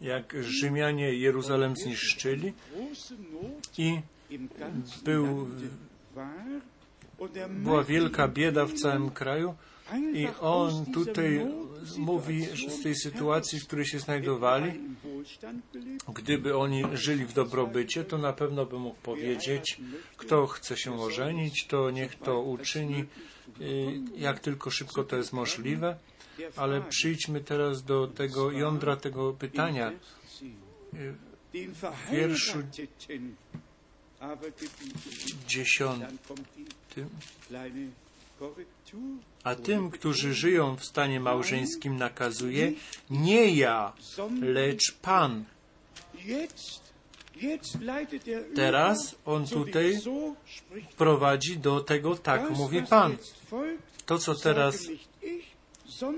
[0.00, 2.52] Jak Rzymianie Jeruzalem zniszczyli
[3.78, 4.00] i
[5.04, 5.48] był,
[7.48, 9.54] była wielka bieda w całym kraju
[10.14, 11.46] i on tutaj
[11.98, 14.72] mówi z tej sytuacji, w której się znajdowali,
[16.14, 19.80] gdyby oni żyli w dobrobycie, to na pewno by mógł powiedzieć,
[20.16, 23.04] kto chce się ożenić, to niech to uczyni,
[24.16, 25.96] jak tylko szybko to jest możliwe.
[26.56, 29.92] Ale przyjdźmy teraz do tego jądra tego pytania.
[31.52, 32.08] in Vers 10.
[32.12, 32.58] Den wierszu.
[35.46, 36.18] Dziesiątym.
[39.44, 42.72] A tym, którzy żyją w stanie małżeńskim, nakazuje
[43.10, 43.92] nie ja,
[44.40, 45.44] lecz Pan.
[46.28, 46.48] Er
[48.54, 50.00] Teraz on tutaj
[50.96, 53.16] prowadzi do tego, tak mówi Pan.
[54.06, 54.88] To, co teraz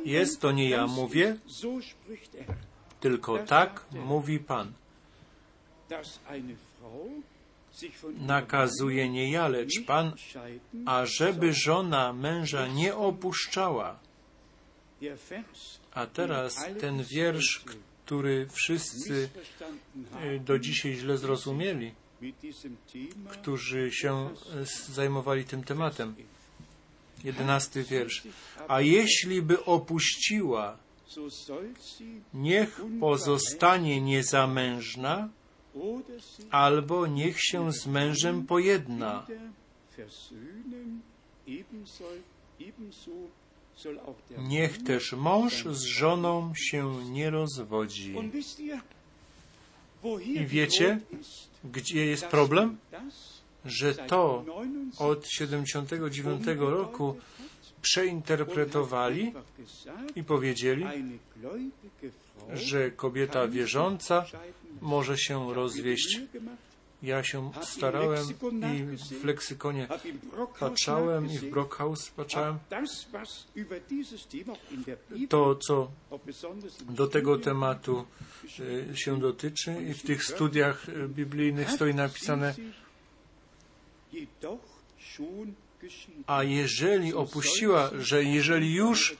[0.04, 1.36] jest, to nie ja mówię,
[3.00, 4.72] tylko tak mówi Pan.
[8.18, 10.12] Nakazuje nie ja, lecz Pan,
[10.86, 13.98] ażeby żona męża nie opuszczała.
[15.94, 17.64] A teraz ten wiersz,
[18.04, 19.28] który wszyscy
[20.12, 21.94] haben do dzisiaj źle zrozumieli,
[23.30, 24.30] którzy się
[24.90, 26.14] y, zajmowali tym tematem.
[27.24, 28.22] Jedenasty wiersz.
[28.68, 30.78] A jeśli by opuściła,
[32.34, 35.28] niech pozostanie niezamężna,
[36.50, 39.26] albo niech się z mężem pojedna.
[44.38, 48.14] Niech też mąż z żoną się nie rozwodzi.
[50.24, 51.00] I wiecie,
[51.64, 52.76] Gdzie jest problem?
[53.64, 57.16] Że to 79 od 79 roku
[57.82, 59.32] przeinterpretowali
[60.16, 60.84] i powiedzieli,
[62.52, 64.26] że kobieta wierząca
[64.80, 66.20] może się rozwieść.
[67.02, 68.26] Ja się starałem
[68.74, 69.88] i w leksykonie
[70.58, 72.58] patrzałem i w Brockhaus patrzałem.
[75.28, 75.90] To, co
[76.90, 78.04] do tego tematu
[78.60, 82.54] y, się dotyczy i w tych studiach y, biblijnych stoi napisane.
[86.26, 89.16] A jeżeli opuściła, że jeżeli już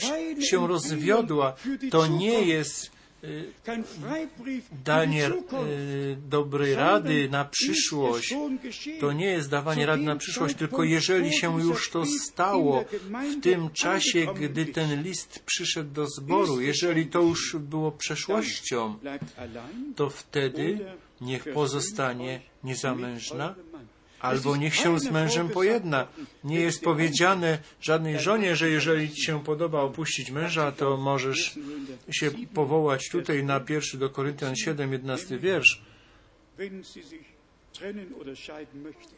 [0.00, 1.56] keine się rozwiodła,
[1.90, 8.34] to nie jest die danie y, dobrej rady na przyszłość.
[9.00, 13.70] To nie jest dawanie rady na przyszłość, tylko jeżeli się już to stało w tym
[13.70, 18.98] czasie, gdy ten list przyszedł do zboru, jeżeli to już było przeszłością,
[19.96, 20.78] to wtedy
[21.20, 23.54] niech pozostanie niezamężna,
[24.20, 26.06] albo niech się z mężem pojedna.
[26.44, 31.58] Nie jest powiedziane żadnej żonie, że jeżeli ci się podoba opuścić męża, to możesz
[32.10, 35.82] się powołać tutaj na pierwszy do Koryntian 7, 11 wiersz.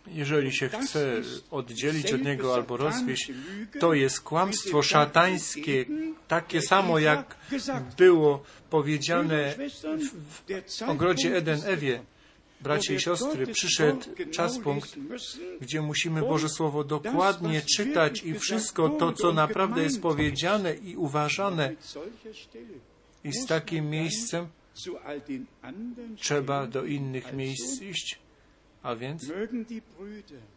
[0.06, 3.32] Jeżeli się chce oddzielić od niego albo rozwieść,
[3.80, 5.84] to jest kłamstwo szatańskie,
[6.28, 7.36] takie samo jak
[7.98, 12.02] było powiedziane w, w ogrodzie Eden Ewie.
[12.61, 14.00] Bracie i siostry, przyszedł
[14.30, 14.96] czas punkt,
[15.61, 21.74] gdzie musimy Boże Słowo dokładnie czytać i wszystko to, co naprawdę jest powiedziane i uważane.
[23.24, 24.46] I z takim miejscem
[26.16, 28.18] trzeba do innych miejsc iść.
[28.83, 29.33] A więc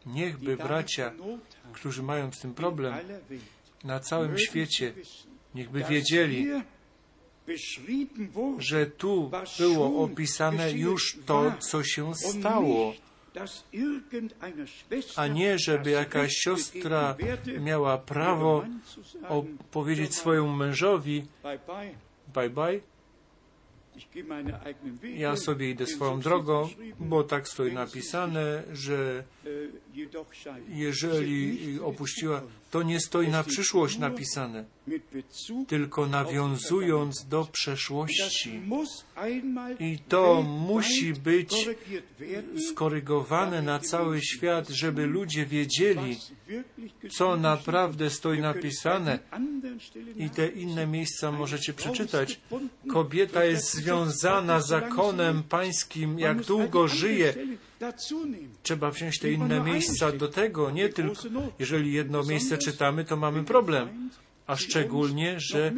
[0.05, 1.13] niechby bracia,
[1.73, 2.93] którzy mają z tym problem
[3.83, 4.93] na całym świecie,
[5.55, 6.47] niechby wiedzieli,
[8.57, 12.93] że tu było opisane już to, co się stało,
[15.15, 17.15] a nie, żeby jakaś siostra
[17.59, 18.65] miała prawo
[19.71, 21.25] powiedzieć swojemu mężowi
[22.33, 22.79] bye bye,
[25.17, 29.23] ja sobie idę swoją drogą, bo tak stoi napisane, że
[30.69, 34.65] jeżeli opuściła, to nie stoi na przyszłość napisane.
[35.67, 38.61] tylko nawiązując do przeszłości.
[39.79, 41.69] I to musi być
[42.69, 46.17] skorygowane na cały świat, żeby ludzie wiedzieli,
[47.11, 49.19] co naprawdę stoi napisane.
[50.17, 52.39] I te inne miejsca możecie przeczytać.
[52.89, 57.33] Kobieta jest związana zakonem pańskim, jak długo żyje.
[58.63, 61.21] Trzeba wziąć te inne miejsca do tego, nie tylko.
[61.59, 64.09] Jeżeli jedno miejsce czytamy, to mamy problem.
[64.47, 65.71] A szczególnie, że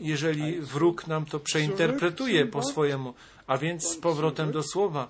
[0.00, 3.14] jeżeli wróg nam to przeinterpretuje po swojemu,
[3.46, 5.08] a więc z powrotem do słowa,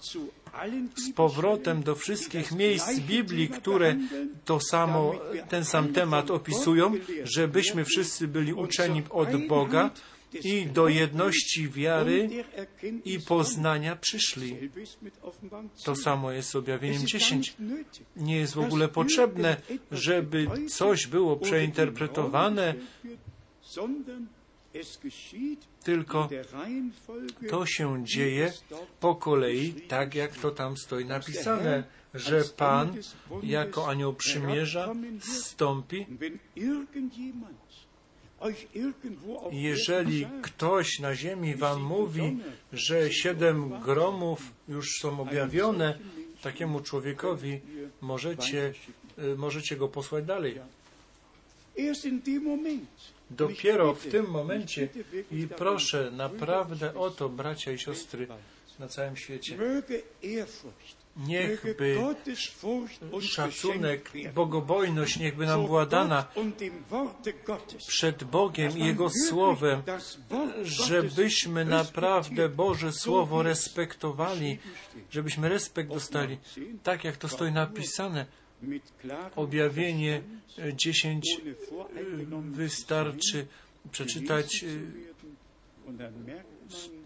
[0.96, 3.96] z powrotem do wszystkich miejsc Biblii, które
[4.44, 5.14] to samo,
[5.48, 6.92] ten sam temat opisują,
[7.24, 9.90] żebyśmy wszyscy byli uczeni od Boga
[10.44, 12.28] i do jedności wiary
[13.04, 14.70] i poznania przyszli.
[15.84, 17.56] To samo jest z objawieniem 10.
[18.16, 19.56] Nie jest w ogóle potrzebne,
[19.92, 22.74] żeby coś było przeinterpretowane,
[25.84, 26.28] tylko
[27.50, 28.52] to się dzieje
[29.00, 32.96] po kolei, tak jak to tam stoi napisane, że Pan
[33.42, 36.06] jako anioł przymierza stąpi.
[39.52, 42.38] Jeżeli ktoś na ziemi wam mówi,
[42.72, 45.98] że siedem gromów już są objawione,
[46.42, 47.60] takiemu człowiekowi
[48.00, 48.74] możecie,
[49.18, 50.58] y, możecie go posłać dalej.
[53.30, 54.88] Dopiero w tym momencie
[55.32, 58.26] i proszę naprawdę o to, bracia i siostry
[58.78, 59.56] na całym świecie,
[61.16, 61.98] niechby
[63.20, 66.26] szacunek, bogobojność niechby nam była dana
[67.88, 69.82] przed Bogiem i Jego Słowem,
[70.62, 74.58] żebyśmy naprawdę Boże Słowo respektowali,
[75.10, 76.38] żebyśmy respekt dostali,
[76.82, 78.26] tak jak to stoi napisane.
[79.36, 80.22] Objawienie
[80.74, 81.40] 10
[82.50, 83.46] wystarczy
[83.92, 84.64] przeczytać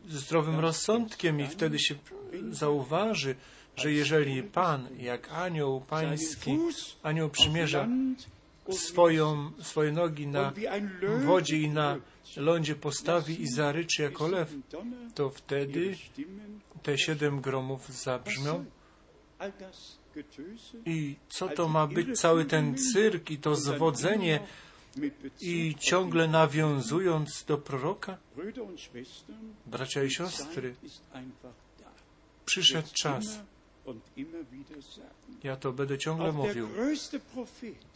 [0.08, 1.94] ze zdrowym rozsądkiem i wtedy się
[2.50, 3.34] zauważy,
[3.76, 6.58] że jeżeli Pan, jak anioł pański,
[7.02, 7.88] anioł przymierza
[8.70, 10.52] swoją, swoje nogi na
[11.24, 11.96] wodzie i na
[12.36, 14.54] lądzie postawi i zaryczy jako lew,
[15.14, 15.96] to wtedy
[16.82, 18.64] te siedem gromów zabrzmią.
[20.86, 24.40] I co to ma być cały ten cyrk i to zwodzenie
[25.40, 28.18] i ciągle nawiązując do proroka?
[29.66, 30.74] Bracia i siostry,
[32.44, 33.40] przyszedł czas.
[35.42, 36.68] Ja to będę ciągle mówił.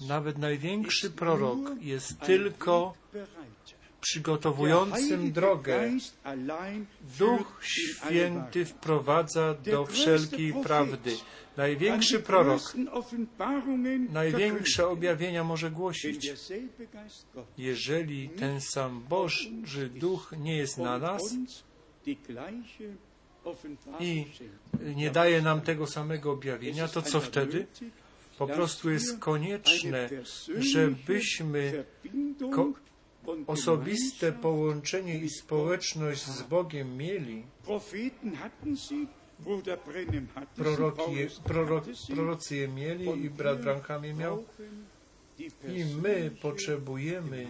[0.01, 2.95] Nawet największy prorok jest tylko
[4.01, 5.91] przygotowującym drogę.
[7.19, 11.17] Duch Święty wprowadza do wszelkiej prawdy.
[11.57, 12.63] Największy prorok,
[14.11, 16.33] największe objawienia może głosić.
[17.59, 21.35] Jeżeli ten sam Boży Duch nie jest na nas
[24.01, 24.27] i
[24.97, 27.67] nie daje nam tego samego objawienia, to co wtedy?
[28.39, 30.09] Po prostu jest konieczne,
[30.59, 31.85] żebyśmy
[32.55, 32.73] ko
[33.47, 37.45] osobiste połączenie i społeczność z Bogiem mieli.
[40.57, 41.85] Proroki, prorok,
[42.15, 44.45] prorocy je mieli i brat Branham je miał.
[45.69, 47.47] I my potrzebujemy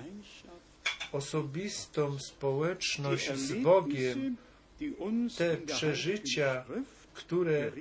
[1.12, 4.36] osobistą społeczność z Bogiem,
[5.36, 6.64] te przeżycia,
[7.14, 7.72] które,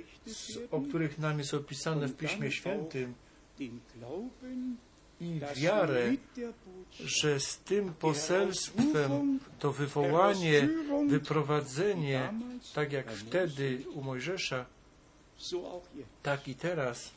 [0.70, 3.14] o których nam jest opisane w Piśmie Świętym
[5.20, 6.12] i wiarę,
[7.00, 10.68] że z tym poselstwem to wywołanie,
[11.08, 12.32] wyprowadzenie,
[12.74, 14.64] tak jak wtedy u Mojżesza,
[16.22, 17.10] tak i teraz,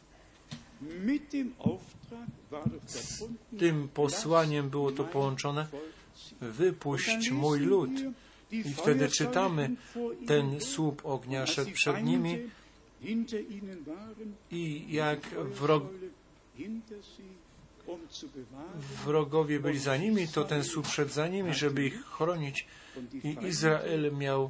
[2.87, 3.23] z
[3.59, 5.67] tym posłaniem było to połączone,
[6.41, 7.91] wypuść mój lud.
[8.51, 9.75] I wtedy czytamy,
[10.27, 12.49] ten słup ognia szedł przed nimi
[14.51, 15.83] i jak wrog,
[19.05, 22.67] wrogowie byli za nimi, to ten słup szedł za nimi, żeby ich chronić.
[23.23, 24.49] I Izrael miał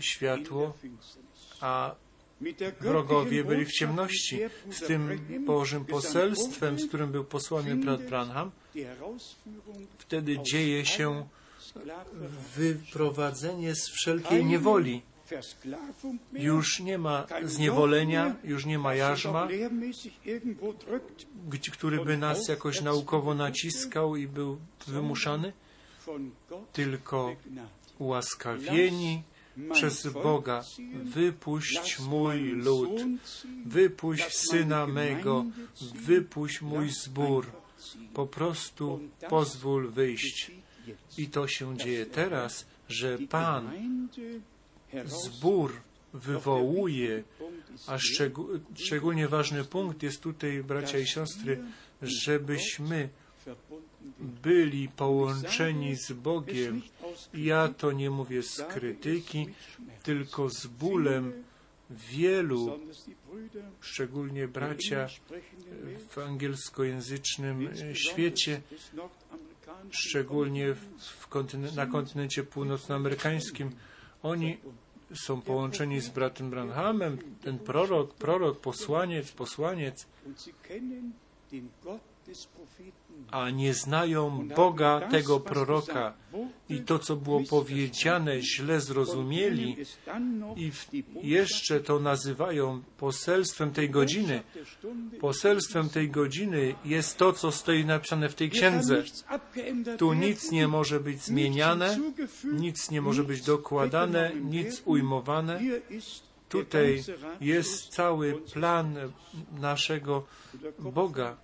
[0.00, 0.74] światło,
[1.60, 1.94] a
[2.80, 4.38] wrogowie byli w ciemności.
[4.70, 8.50] Z tym Bożym poselstwem, z którym był posłany brat Branham,
[9.98, 11.28] wtedy dzieje się
[12.56, 15.02] wyprowadzenie z wszelkiej niewoli.
[16.32, 19.48] Już nie ma zniewolenia, już nie ma jarzma,
[21.72, 25.52] który by nas jakoś naukowo naciskał i był wymuszany,
[26.72, 27.36] tylko
[27.98, 29.22] ułaskawieni
[29.72, 30.64] przez Boga.
[31.04, 33.00] Wypuść mój lud,
[33.66, 35.44] wypuść syna mego,
[35.94, 37.46] wypuść mój zbór.
[38.14, 40.50] po prostu pozwól wyjść.
[41.18, 43.70] I to się dzieje teraz, że Pan
[45.04, 45.72] zbór
[46.14, 47.22] wywołuje,
[47.86, 47.98] a
[48.74, 51.62] szczególnie ważny punkt jest tutaj, bracia i siostry,
[52.02, 53.08] żebyśmy
[54.20, 56.82] byli połączeni z Bogiem.
[57.34, 59.46] Ja to nie mówię z krytyki,
[60.02, 61.32] tylko z bólem
[61.90, 62.80] wielu,
[63.80, 65.06] szczególnie bracia
[66.08, 68.60] w angielskojęzycznym świecie,
[69.90, 73.70] szczególnie w kontynen- na kontynencie północnoamerykańskim.
[74.22, 74.58] Oni
[75.14, 80.06] są połączeni z bratem Branhamem, ten prorok, prorok, posłaniec, posłaniec,
[83.30, 86.14] a nie znają Boga tego proroka
[86.68, 89.76] i to, co było powiedziane, źle zrozumieli
[90.56, 90.72] i
[91.22, 94.42] jeszcze to nazywają poselstwem tej godziny.
[95.20, 99.02] Poselstwem tej godziny jest to, co stoi napisane w tej księdze.
[99.98, 101.98] Tu nic nie może być zmieniane,
[102.44, 105.60] nic nie może być dokładane, nic ujmowane.
[106.48, 107.02] Tutaj
[107.40, 108.94] jest cały plan
[109.60, 110.26] naszego
[110.78, 111.36] Boga.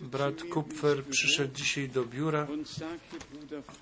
[0.00, 2.46] Brat Kupfer przyszedł dzisiaj do biura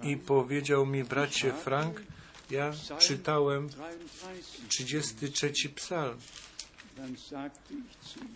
[0.03, 2.03] i powiedział mi, bracie Frank,
[2.51, 3.69] ja czytałem
[4.69, 6.17] 33 psalm.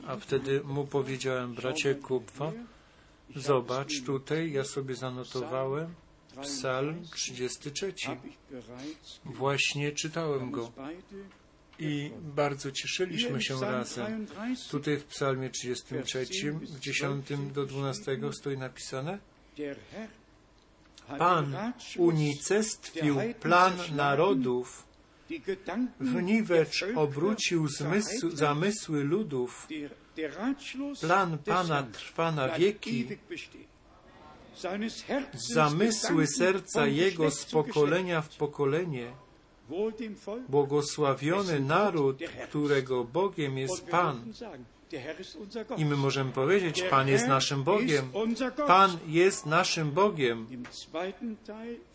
[0.06, 2.52] A wtedy mu powiedziałem, bracie Kupfer,
[3.36, 5.94] zobacz tutaj, ja sobie zanotowałem
[6.42, 7.94] psalm 33.
[9.24, 10.72] Właśnie czytałem go
[11.78, 14.26] i bardzo cieszyliśmy się razem.
[14.70, 19.18] Tutaj w psalmie 33, w 10 do 12 stoi napisane?
[21.18, 24.86] Pan unicestwił plan narodów,
[26.00, 29.68] w niwecz obrócił zmysł, zamysły ludów.
[31.00, 33.08] Plan Pana trwa na wieki,
[35.54, 39.23] zamysły serca Jego z pokolenia w pokolenie.
[40.48, 44.32] Błogosławiony naród, którego Bogiem jest Pan.
[45.76, 48.10] I my możemy powiedzieć, Pan jest naszym Bogiem.
[48.66, 50.46] Pan jest naszym Bogiem.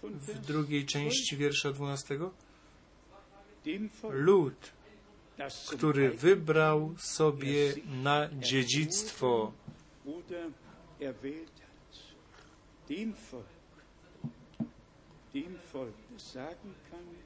[0.04, 2.20] W drugiej części wiersza 12.
[4.10, 4.72] Lud,
[5.72, 9.52] który wybrał sobie na dziedzictwo.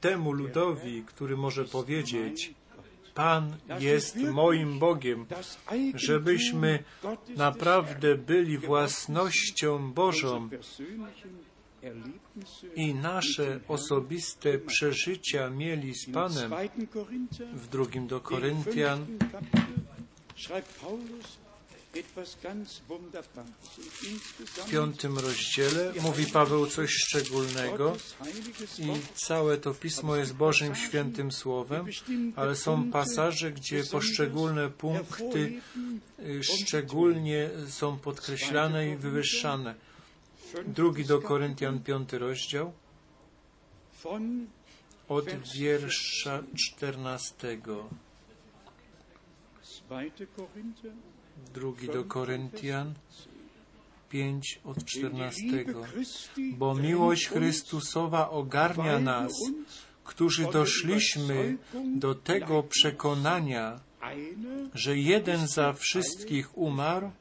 [0.01, 2.53] Temu ludowi, który może powiedzieć,
[3.13, 5.25] Pan jest moim Bogiem,
[5.95, 6.83] żebyśmy
[7.37, 10.49] naprawdę byli własnością Bożą
[12.75, 16.51] i nasze osobiste przeżycia mieli z Panem.
[17.53, 19.05] W drugim do Koryntian
[24.55, 27.97] w piątym rozdziale mówi Paweł coś szczególnego
[28.79, 31.85] i całe to pismo jest Bożym świętym słowem,
[32.35, 35.61] ale są pasaże, gdzie poszczególne punkty
[36.41, 39.75] szczególnie są podkreślane i wywyższane.
[40.67, 42.73] Drugi do Koryntian, piąty rozdział,
[45.09, 45.25] od
[45.55, 47.89] wiersza czternastego.
[51.53, 52.93] Drugi do Koryntian
[54.09, 55.41] 5 od 14.
[56.57, 59.31] Bo miłość Chrystusowa ogarnia nas,
[60.03, 61.57] którzy doszliśmy
[61.95, 63.79] do tego przekonania,
[64.73, 67.11] że jeden za wszystkich umarł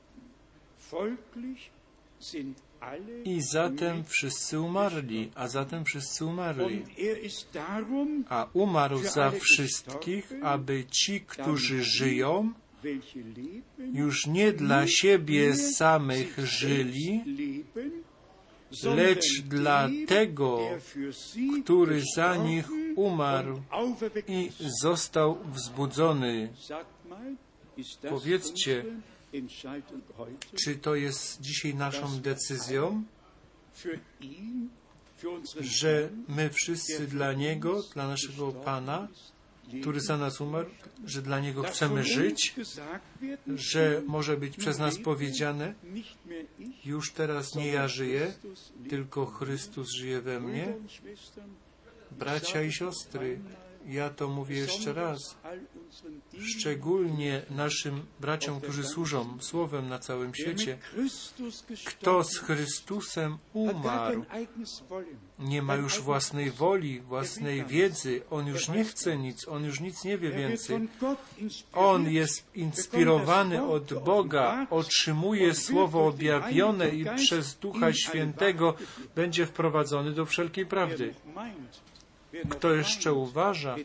[3.24, 6.84] i zatem wszyscy umarli, a zatem wszyscy umarli.
[8.28, 12.52] A umarł za wszystkich, aby ci, którzy żyją,
[13.93, 17.24] już nie dla siebie samych żyli,
[18.83, 20.61] lecz dla tego,
[21.64, 23.62] który za nich umarł
[24.28, 24.51] i
[24.83, 26.53] został wzbudzony.
[28.09, 28.85] Powiedzcie,
[30.64, 33.05] czy to jest dzisiaj naszą decyzją,
[35.61, 39.09] że my wszyscy dla Niego, dla naszego Pana,
[39.80, 40.70] który za nas umarł,
[41.04, 42.54] że dla Niego chcemy żyć,
[43.54, 45.74] że może być przez nas powiedziane,
[46.84, 48.32] już teraz nie ja żyję,
[48.88, 50.74] tylko Chrystus żyje we mnie.
[52.10, 53.38] Bracia i siostry,
[53.87, 55.37] Ja to mówię jeszcze raz.
[56.41, 60.78] Szczególnie naszym braciom, którzy służą Słowem na całym świecie.
[61.85, 64.24] Kto z Chrystusem gar umarł,
[65.39, 68.22] nie ma już własnej woli, własnej wiedzy.
[68.30, 70.89] On już nie chce nic, on już nic nie wie więcej.
[71.72, 78.74] On jest inspirowany od Boga, otrzymuje Słowo objawione i przez Ducha Świętego
[79.14, 81.14] będzie wprowadzony do wszelkiej prawdy.
[82.51, 83.76] Kto jeszcze uważa,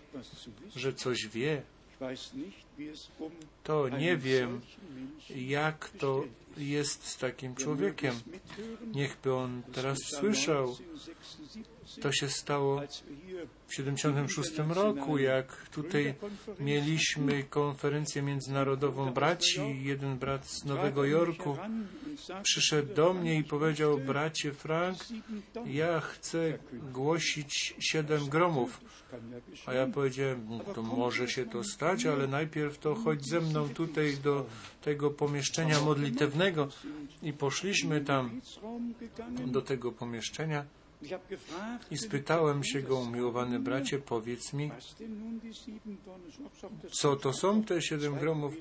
[0.76, 1.62] że coś wie,
[3.64, 4.62] to nie wiem,
[5.30, 6.24] jak to
[6.58, 8.16] jest z takim człowiekiem.
[8.93, 10.78] Niechby on teraz słyszał.
[12.02, 12.82] To się stało
[13.68, 16.14] w 76 roku, jak tutaj
[16.60, 19.84] mieliśmy konferencję międzynarodową braci.
[19.84, 21.58] Jeden brat z Nowego Jorku
[22.43, 24.98] przyszedł do mnie i powiedział, bracie Frank,
[25.66, 26.58] ja chcę
[26.93, 28.82] głosić siedem gromów.
[29.66, 33.70] A ja powiedziałem, "No to może się to stać, ale najpierw to chodź ze mną
[33.70, 34.45] tutaj do
[34.82, 36.68] tego pomieszczenia modlitewnego.
[37.24, 38.41] I poszliśmy tam
[39.45, 40.66] do tego pomieszczenia
[41.91, 44.72] i spytałem się go, umiłowany bracie, powiedz mi,
[46.91, 48.54] co to są te siedem gromów?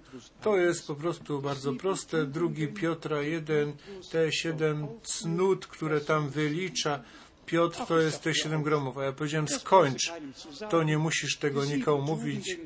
[0.42, 2.26] To jest po prostu bardzo proste.
[2.26, 3.72] Drugi Piotra jeden,
[4.10, 7.02] te siedem cnót, które tam wylicza.
[7.46, 8.98] Piotr to jest te siedem gromów.
[8.98, 10.12] A ja powiedziałem, skończ.
[10.70, 12.58] To nie musisz tego nikomu mówić,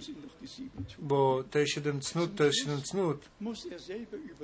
[0.98, 3.28] bo te siedem cnót to jest siedem cnót.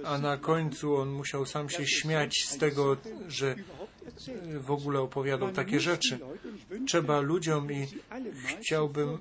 [0.05, 2.97] A na końcu on musiał sam się śmiać z tego,
[3.29, 3.57] że
[4.61, 6.19] w ogóle opowiadał takie rzeczy.
[6.87, 7.87] Trzeba ludziom i
[8.61, 9.19] chciałbym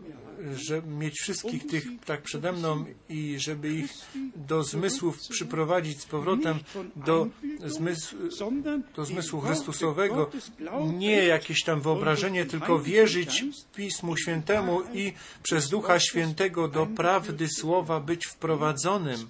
[0.56, 3.92] żeby mieć wszystkich tych tak przede mną i żeby ich
[4.36, 6.60] do zmysłów przyprowadzić z powrotem
[6.96, 7.28] do,
[7.66, 8.16] zmysł,
[8.96, 10.32] do zmysłu Chrystusowego.
[10.98, 13.46] Nie jakieś tam wyobrażenie, tylko wierzyć
[13.76, 15.14] Pismu Świętemu i
[15.44, 19.28] przez Ducha Świętego do prawdy Słowa być wprowadzonym.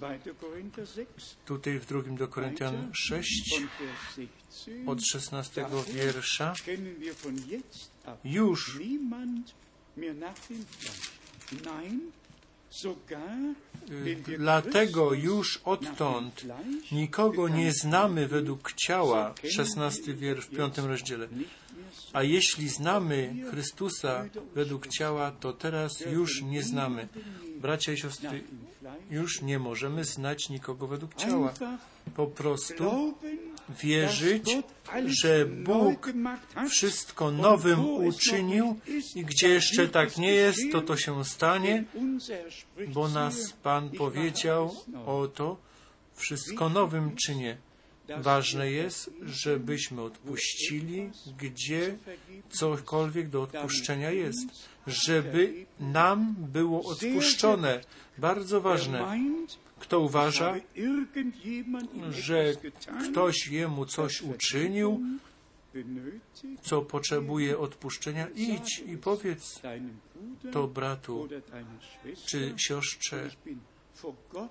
[1.44, 3.60] Tutaj w drugim do Koryntian 6
[4.86, 6.54] od 16 wiersza
[8.24, 8.78] już
[14.38, 16.44] Dlatego już odtąd
[16.92, 21.28] nikogo nie znamy według ciała, 16 wiersz w piątym rozdziale.
[22.12, 24.24] A jeśli znamy Chrystusa
[24.54, 27.08] według ciała, to teraz już nie znamy.
[27.60, 28.44] Bracia i siostry,
[29.10, 31.52] już nie możemy znać nikogo według ciała.
[32.16, 33.14] Po prostu
[33.68, 34.56] wierzyć,
[35.22, 36.12] że Bóg
[36.70, 38.80] wszystko nowym uczynił
[39.14, 41.84] i gdzie jeszcze tak nie jest, to to się stanie,
[42.88, 44.74] bo nas Pan powiedział
[45.06, 45.56] o to,
[46.14, 47.56] wszystko nowym czynię.
[48.18, 51.96] Ważne jest, żebyśmy odpuścili, gdzie
[52.50, 54.38] cokolwiek do odpuszczenia jest,
[54.86, 57.80] żeby nam było odpuszczone.
[58.18, 59.18] Bardzo ważne.
[59.80, 60.54] Kto uważa,
[62.10, 62.52] że
[63.10, 65.00] ktoś jemu coś uczynił,
[66.62, 69.60] co potrzebuje odpuszczenia, idź i powiedz
[70.52, 71.28] to bratu
[72.26, 73.30] czy siostrze.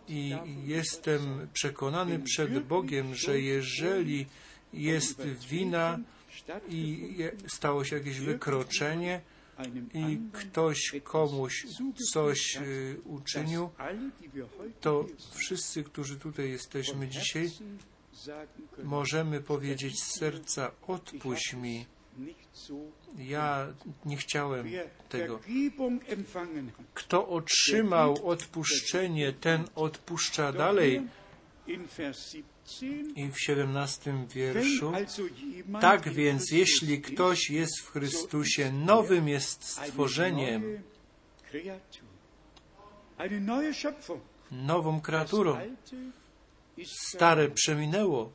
[0.07, 4.25] I jestem przekonany przed Bogiem, że jeżeli
[4.73, 5.99] jest wina
[6.69, 7.15] i
[7.47, 9.21] stało się jakieś wykroczenie,
[9.93, 11.65] i ktoś komuś
[12.13, 13.69] coś y, uczynił,
[14.81, 17.51] to wszyscy, którzy tutaj jesteśmy dzisiaj,
[18.83, 21.85] możemy powiedzieć z serca, odpuść mi.
[23.17, 23.73] Ja
[24.05, 24.67] nie chciałem
[25.09, 25.39] tego.
[26.93, 31.07] Kto otrzymał odpuszczenie, ten odpuszcza dalej.
[33.15, 34.91] I w 17 wierszu,
[35.81, 40.83] tak więc jeśli ktoś jest w Chrystusie, nowym jest stworzeniem,
[44.51, 45.57] nową kreaturą.
[46.85, 48.31] Stare przeminęło,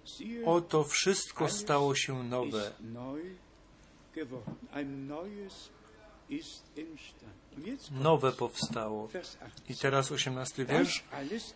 [0.47, 2.73] oto wszystko stało się nowe.
[7.91, 9.09] Nowe powstało.
[9.69, 11.05] I teraz osiemnasty wiersz.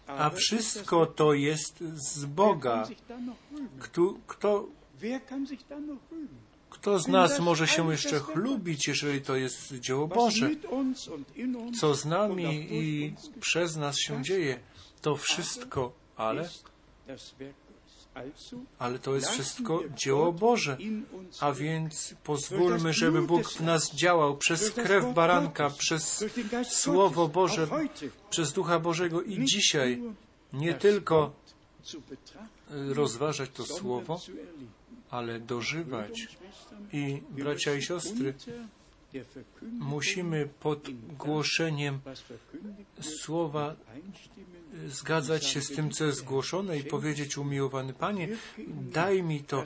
[0.07, 2.88] A wszystko to jest z Boga.
[3.78, 4.66] Kto, kto,
[6.70, 10.51] kto z nas może się jeszcze chlubić, jeżeli to jest dzieło Boże?
[11.80, 14.61] Co z nami i przez nas się dzieje,
[15.03, 16.49] to wszystko, ale
[18.78, 20.76] ale to jest wszystko dzieło Boże.
[21.40, 26.24] A więc pozwólmy, żeby Bóg w nas działał przez krew baranka, przez
[26.68, 27.68] Słowo Boże,
[28.30, 30.02] przez Ducha Bożego i dzisiaj
[30.52, 31.32] nie tylko
[32.70, 34.20] rozważać to Słowo,
[35.10, 36.28] ale dożywać.
[36.92, 38.34] I bracia i siostry,
[39.62, 42.00] musimy pod głoszeniem
[43.00, 48.28] słowa einstimmen, zgadzać się z tym, co jest zgłoszone i powiedzieć, umiłowany Panie,
[48.92, 49.64] daj mi to,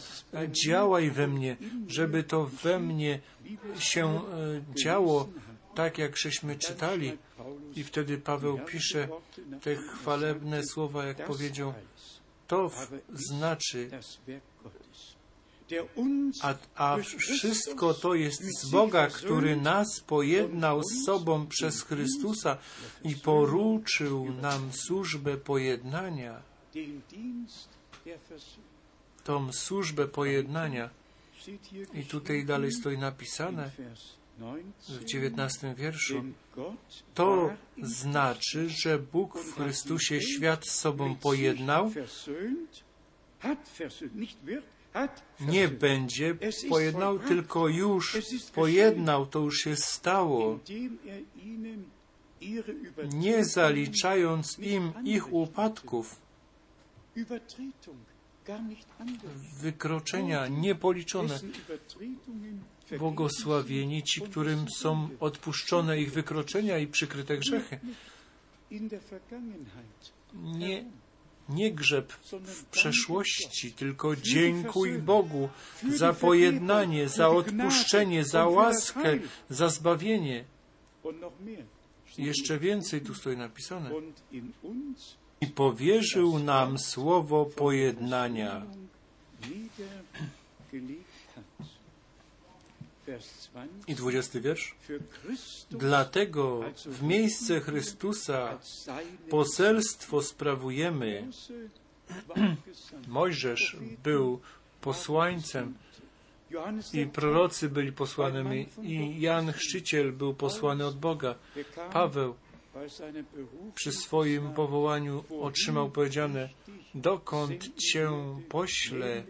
[0.49, 1.57] działaj we mnie,
[1.89, 3.21] żeby to we mnie
[3.79, 4.21] się e,
[4.85, 5.29] działo,
[5.75, 7.13] tak jak żeśmy czytali.
[7.77, 9.09] I wtedy Paweł pisze
[9.63, 11.75] te chwalebne słowa, jak powiedział,
[12.47, 12.71] to
[13.15, 13.91] znaczy,
[16.43, 22.59] a, a wszystko to jest z Boga, który nas pojednał z sobą przez Chrystusa
[23.05, 26.43] i poruczył nam służbę pojednania.
[29.25, 30.91] tą służbę pojednania.
[31.95, 36.25] I tutaj dalej stoi napisane in Vers 19, w dziewiętnastym wierszu.
[37.15, 37.51] To
[37.83, 41.93] znaczy, że Bóg w Chrystusie świat z sobą pojednał,
[45.41, 46.37] nie będzie
[46.69, 48.19] pojednał, tylko już
[48.55, 50.59] pojednał, to już się stało,
[52.41, 52.65] er
[53.15, 56.21] nie zaliczając im ich upadków,
[59.61, 61.41] wykroczenia niepoliczone.
[62.99, 67.79] Błogosławieni ci, którym są odpuszczone ich wykroczenia i przykryte grzechy.
[70.35, 70.85] Nie,
[71.49, 72.13] nie grzeb
[72.45, 75.49] w przeszłości, tylko dziękuj Bogu
[75.89, 79.19] za pojednanie, za odpuszczenie, za łaskę,
[79.51, 80.45] za zbawienie.
[82.19, 83.91] Jeszcze więcej tu stoi napisane.
[85.41, 88.63] I powierzył nam słowo pojednania.
[93.09, 93.67] 20.
[93.87, 94.75] I dwudziesty wiersz.
[94.89, 98.59] Für Christus Dlatego w miejsce Chrystusa
[99.31, 101.29] poselstwo sprawujemy.
[103.09, 104.41] Mojżesz był
[104.81, 105.75] posłańcem
[106.93, 111.35] i prorocy byli posłanymi i Jan Chrzciciel był posłany od Boga.
[111.93, 112.35] Paweł
[113.75, 116.49] przy swoim powołaniu otrzymał powiedziane,
[116.95, 118.11] dokąd Cię
[118.49, 119.23] poślę,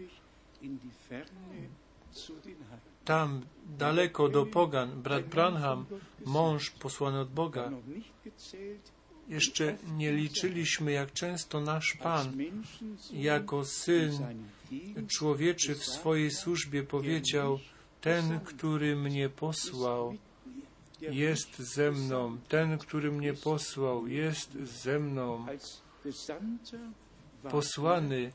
[3.04, 5.02] tam daleko do pogan.
[5.02, 5.86] Brat Branham,
[6.24, 7.70] mąż posłany od Boga.
[9.28, 12.32] Jeszcze nie liczyliśmy, jak często nasz Pan,
[13.12, 14.12] jako Syn
[15.08, 17.58] człowieczy w swojej służbie powiedział,
[18.00, 20.16] ten, który mnie posłał,
[21.00, 22.38] jest ze mną.
[22.48, 25.46] Ten, który mnie posłał, jest ze mną.
[27.50, 28.32] Posłany,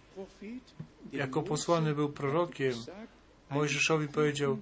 [1.11, 2.73] jako posłany był prorokiem.
[3.49, 4.57] Mojżeszowi powiedział,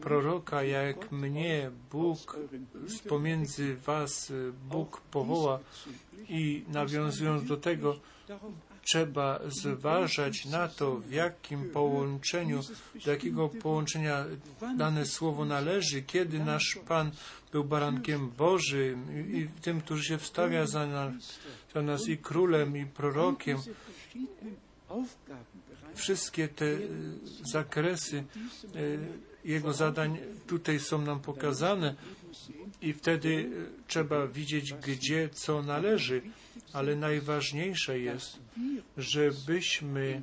[0.00, 2.36] proroka jak mnie Bóg
[2.86, 5.58] z pomiędzy was y, Bóg powoła
[6.28, 7.96] i nawiązując do tego,
[8.84, 12.60] trzeba zważać na to, w jakim połączeniu,
[13.04, 14.24] do jakiego połączenia
[14.78, 17.10] dane słowo należy, kiedy nasz Pan
[17.52, 21.38] był barankiem Bożym i, tym, który się wstawia za nas,
[21.74, 23.58] za nas i królem, i prorokiem.
[25.94, 26.88] Wszystkie te y,
[27.52, 28.24] zakresy
[28.76, 28.98] y,
[29.44, 31.94] Jego zadań tutaj są nam pokazane
[32.82, 33.50] i wtedy y,
[33.86, 36.22] trzeba widzieć, gdzie co należy.
[36.72, 38.38] Ale najważniejsze jest,
[38.96, 40.22] żebyśmy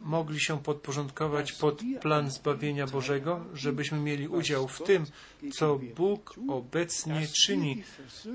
[0.00, 5.06] mogli się podporządkować pod plan zbawienia Bożego, żebyśmy mieli udział w tym,
[5.52, 7.82] co Bóg obecnie czyni,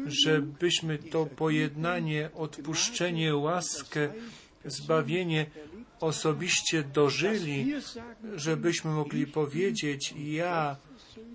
[0.06, 4.14] żebyśmy to pojednanie, odpuszczenie, łaskę,
[4.68, 5.45] zbawienie
[5.99, 7.74] osobiście dożyli,
[8.36, 10.78] żebyśmy mogli powiedzieć: Ja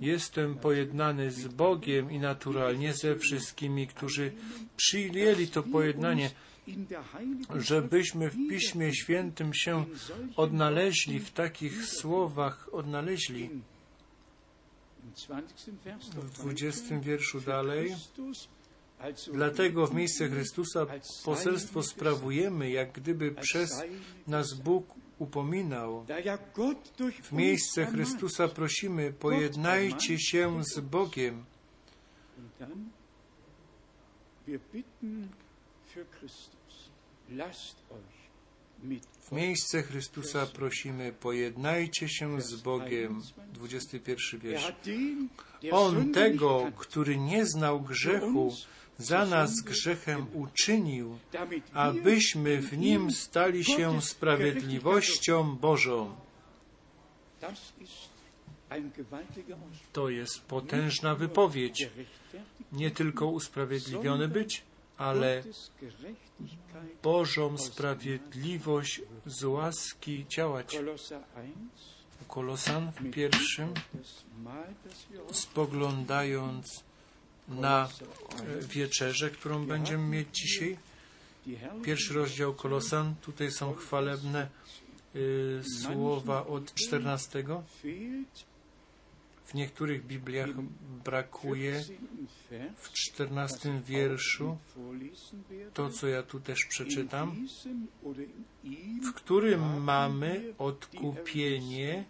[0.00, 4.32] jestem pojednany z Bogiem i naturalnie ze wszystkimi, którzy
[4.76, 6.30] przyjęli to pojednanie,
[7.56, 9.84] żebyśmy w Piśmie Świętym się
[10.36, 13.42] odnaleźli, w takich słowach odnaleźli.
[13.42, 13.62] im
[15.12, 15.72] 20.
[15.84, 17.94] Vers noch W 20 wierszu dalej.
[19.32, 20.86] Dlatego w miejsce Chrystusa
[21.24, 23.82] poselstwo sprawujemy, jak gdyby przez
[24.26, 26.06] nas Bóg upominał.
[27.22, 31.44] W miejsce Chrystusa prosimy, pojednajcie się z Bogiem.
[39.20, 43.22] W miejsce Chrystusa prosimy, pojednajcie się z Bogiem.
[43.52, 44.72] 21 Er wiersz.
[45.70, 48.52] On tego, który nie znał grzechu,
[48.98, 51.18] za nas grzechem uczynił,
[51.72, 56.14] abyśmy w nim stali się sprawiedliwością Bożą.
[59.92, 61.90] To jest potężna wypowiedź.
[62.72, 64.62] Nie tylko usprawiedliwiony być,
[64.98, 65.42] ale.
[67.02, 70.76] Bożą sprawiedliwość z łaski działać.
[70.76, 71.68] Kolosser 1,
[72.20, 73.74] W Kolosan w pierwszym,
[75.32, 76.84] spoglądając
[77.60, 80.78] na e, wieczerzę, którą będziemy mieć dzisiaj.
[81.84, 84.48] Pierwszy rozdział Kolosan, tutaj są chwalebne
[85.16, 87.44] y, słowa od 14.
[87.82, 88.44] fehlt
[89.44, 90.50] W niektórych Bibliach
[91.04, 91.96] brakuje 14.
[92.50, 94.56] Vers, w 14 wierszu
[95.74, 97.48] to, co ja tu też przeczytam,
[99.10, 102.04] w którym mamy odkupienie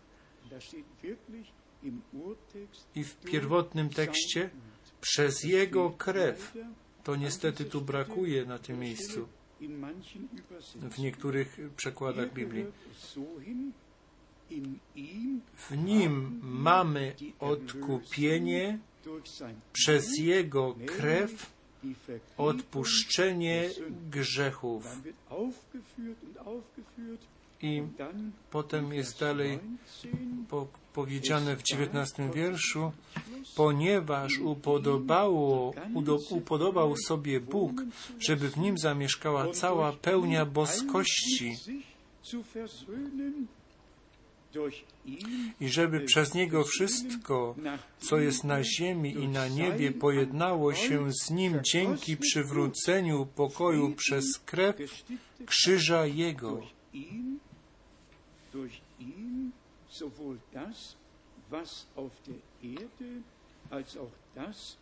[2.94, 4.50] i w pierwotnym tekście
[5.02, 6.54] przez Jego krew.
[7.04, 9.28] To niestety tu brakuje na tym miejscu
[10.90, 12.66] w niektórych przekładach Biblii.
[15.56, 18.78] W Nim mamy odkupienie
[19.72, 21.52] przez Jego krew
[22.36, 23.70] odpuszczenie
[24.10, 24.86] grzechów.
[27.62, 27.82] I
[28.50, 29.58] potem jest dalej
[30.02, 30.08] 19,
[30.48, 32.92] po, powiedziane w dziewiętnastym wierszu,
[33.56, 37.82] ponieważ upodobało, udo, upodobał sobie Bóg,
[38.18, 41.56] żeby w nim zamieszkała cała pełnia boskości
[45.60, 47.54] i żeby przez Niego wszystko,
[47.98, 54.38] co jest na ziemi i na niebie, pojednało się z Nim dzięki przywróceniu pokoju przez
[54.38, 54.76] krew
[55.46, 56.62] krzyża Jego.
[58.52, 59.52] Durch ihn,
[59.88, 60.96] sowohl das,
[61.50, 63.22] was auf der Erde,
[63.70, 64.76] als auch das,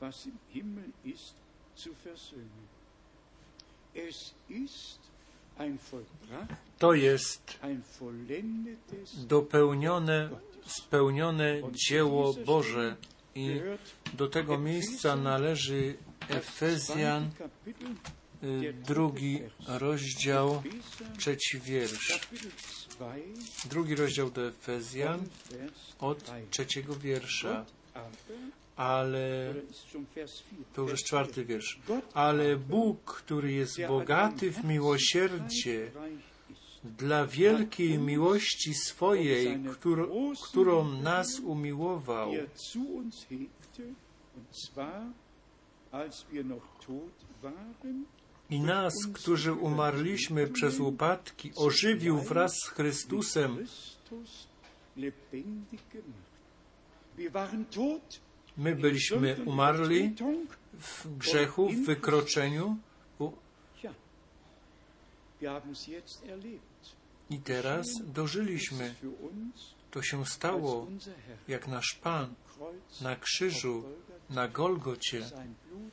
[0.00, 1.34] was im Himmel ist,
[1.74, 2.68] zu versöhnen.
[3.94, 5.00] Es ist
[6.78, 7.58] To jest
[9.26, 10.30] dopełnione,
[10.66, 12.96] spełnione dzieło Boże
[13.34, 13.60] i
[14.14, 15.96] do tego miejsca należy
[16.28, 17.30] Efezjan,
[18.42, 20.62] y, drugi rozdział,
[21.18, 22.20] trzeci wiersz.
[23.02, 25.20] Kapitel 2, Drugi rozdział do Efezjan
[25.98, 26.32] od 3.
[26.50, 27.64] trzeciego wiersza,
[28.76, 31.46] ale oder ist schon Vers 4, to już jest czwarty 4.
[31.46, 31.80] wiersz.
[32.14, 35.90] Ale Bóg, który jest bogaty w miłosierdzie,
[36.84, 42.32] dla wielkiej miłości swojej, którą, którą nas umiłował,
[48.52, 53.66] i nas, którzy umarliśmy przez upadki, ożywił wraz z Chrystusem.
[58.56, 60.14] My byliśmy umarli
[60.72, 62.76] w grzechu, w wykroczeniu
[67.30, 68.94] i teraz dożyliśmy.
[69.90, 70.86] To się stało,
[71.48, 72.34] jak nasz Pan
[73.00, 73.84] na krzyżu,
[74.30, 75.30] na Golgocie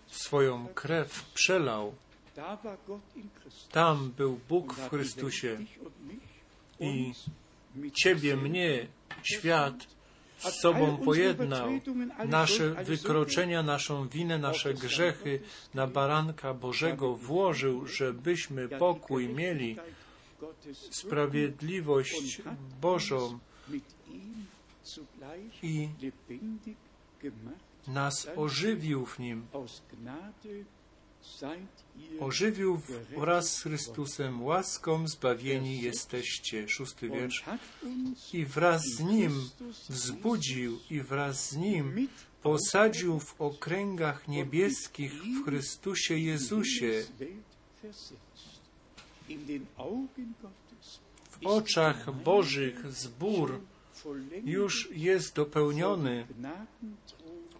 [0.08, 1.96] swoją krew przelał.
[3.72, 5.58] Tam był Bóg w Chrystusie.
[6.80, 7.14] I
[7.94, 8.88] Ciebie, mnie,
[9.24, 9.88] świat
[10.38, 11.70] z sobą pojednał.
[12.26, 15.40] Nasze wykroczenia, naszą winę, nasze grzechy
[15.74, 19.78] na baranka Bożego włożył, żebyśmy pokój mieli,
[20.92, 22.42] sprawiedliwość
[22.82, 23.40] Bożą
[25.64, 25.90] i
[27.88, 29.48] nas ożywił w Nim.
[32.20, 32.82] Ożywił
[33.18, 36.70] wraz z Chrystusem, łaską zbawieni jesteście.
[36.70, 37.44] Szósty wiersz.
[38.34, 39.50] I wraz z Nim
[39.90, 42.08] wzbudził i wraz z Nim
[42.42, 47.04] posadził w okręgach niebieskich w Chrystusie Jezusie.
[51.30, 53.60] W oczach Bożych zbór
[54.46, 56.28] już jest dopełniony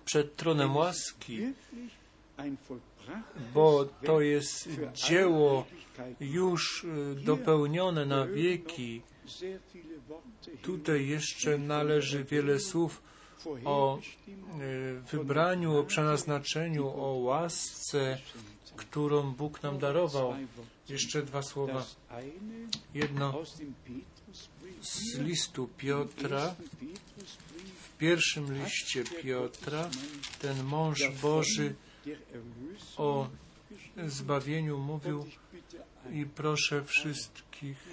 [0.06, 1.54] przed tronem łaski,
[3.54, 5.66] bo to jest dzieło
[6.20, 9.02] już y, dopełnione na wieki.
[10.62, 13.02] Tutaj jeszcze należy wiele słów
[13.66, 18.18] o y, wybraniu, o przenaznaczeniu, o łasce,
[18.76, 20.36] którą Bóg nam darował.
[20.90, 21.86] Jeszcze dwa słowa.
[22.94, 23.34] Jedno
[24.82, 26.56] z listu Piotra,
[27.82, 29.90] w pierwszym liście Piotra,
[30.42, 31.76] ten mąż Boży
[32.98, 33.30] o
[34.08, 35.26] zbawieniu mówił
[36.14, 37.88] i proszę wszystkich,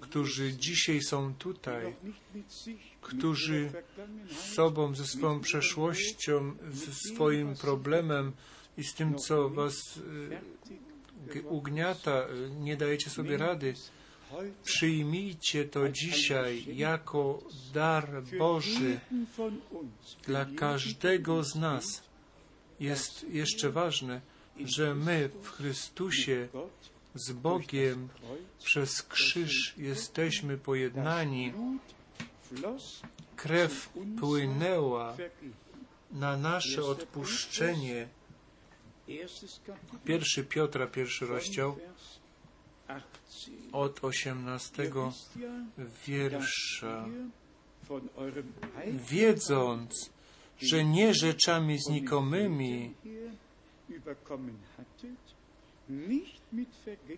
[0.00, 1.94] którzy dzisiaj są tutaj,
[3.00, 3.70] którzy
[4.30, 8.32] z sobą, ze swoją przeszłością, ze swoim problemem
[8.78, 9.74] i z tym, co was
[11.32, 13.74] g- ugniata, y, nie dajecie sobie rady,
[14.64, 17.38] przyjmijcie to dzisiaj jako
[17.74, 19.00] dar Boży
[20.26, 22.02] dla każdego z nas.
[22.80, 24.20] Jest jeszcze ważne,
[24.64, 26.48] że my w Chrystusie
[27.14, 28.08] z Bogiem
[28.64, 31.52] przez krzyż jesteśmy pojednani.
[33.36, 33.88] Krew
[34.20, 35.16] płynęła
[36.12, 38.08] na nasze odpuszczenie.
[40.04, 42.18] Pierwszy Piotra, pierwszy rozdział, Vers
[42.88, 43.72] 18.
[43.72, 45.48] od 18 Ihr wisst ja,
[46.06, 47.04] wiersza.
[49.10, 50.10] Wiedząc,
[50.60, 52.94] że nie rzeczami znikomymi,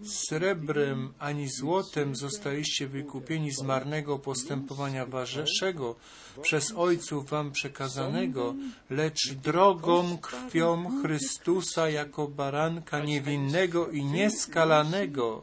[0.04, 5.96] srebrem ani złotem zostaliście wykupieni z marnego postępowania waszego
[6.42, 8.54] przez ojców wam przekazanego,
[8.90, 15.42] lecz drogą krwią Chrystusa jako baranka niewinnego i nieskalanego.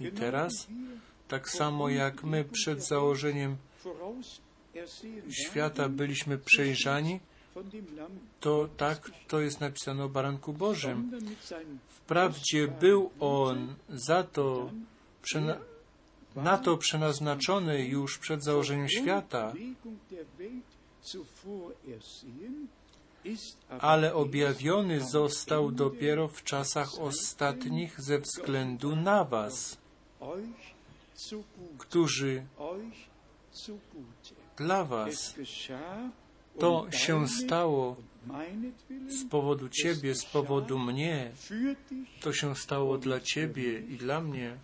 [0.00, 0.66] I teraz,
[1.32, 3.56] tak samo jak my przed założeniem
[5.30, 7.20] świata byliśmy przejrzani,
[8.40, 11.10] to tak to jest napisane o baranku Bożym.
[11.88, 14.70] Wprawdzie był on za to,
[16.36, 19.52] na to przenaznaczony już przed założeniem świata,
[23.78, 29.76] ale objawiony został dopiero w czasach ostatnich ze względu na Was,
[31.78, 32.46] którzy
[34.56, 35.34] dla Was
[36.58, 37.96] to się stało
[39.08, 41.32] z powodu Ciebie, z powodu mnie.
[42.20, 44.56] To się stało dla Ciebie i dla mnie.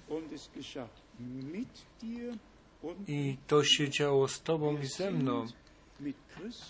[3.09, 5.47] I to się działo z Tobą i ze mną.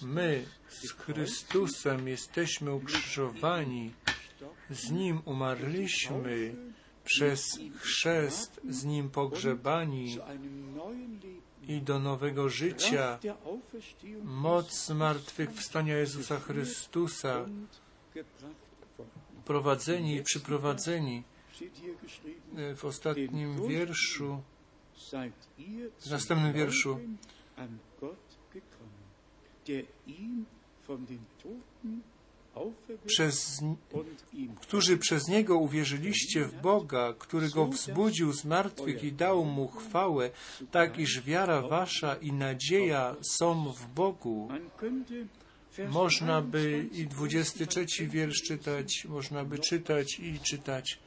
[0.03, 3.93] My z Chrystusem jesteśmy ukrzyżowani,
[4.70, 6.55] z Nim umarliśmy,
[7.09, 10.18] przez chrzest z Nim pogrzebani
[11.68, 13.18] i do nowego życia,
[14.24, 17.46] moc zmartwychwstania Jezusa Chrystusa,
[19.44, 21.24] prowadzeni i przyprowadzeni.
[22.56, 24.42] E, W ostatnim wierszu,
[26.00, 27.00] w następnym wierszu,
[29.66, 30.44] der ihn
[30.86, 32.02] von den Toten
[33.06, 33.61] przez,
[34.61, 40.30] którzy przez Niego uwierzyliście w Boga, który Go wzbudził z martwych i dał Mu chwałę,
[40.70, 44.48] tak iż wiara wasza i nadzieja są w Bogu.
[45.89, 50.98] Można by 23 i 23 wiersz czytać, można by czytać i czytać.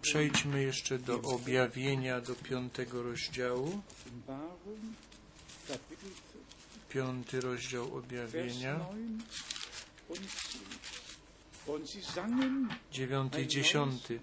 [0.00, 3.82] Przejdźmy jeszcze do objawienia, do piątego rozdziału.
[3.90, 4.96] Offenbarung,
[5.68, 6.42] Kapitel 5,
[6.88, 8.80] Piąty rozdział objawienia,
[10.08, 10.60] 9 und 10.
[11.66, 14.20] Und sie sangen dziewiąty i dziesiąty.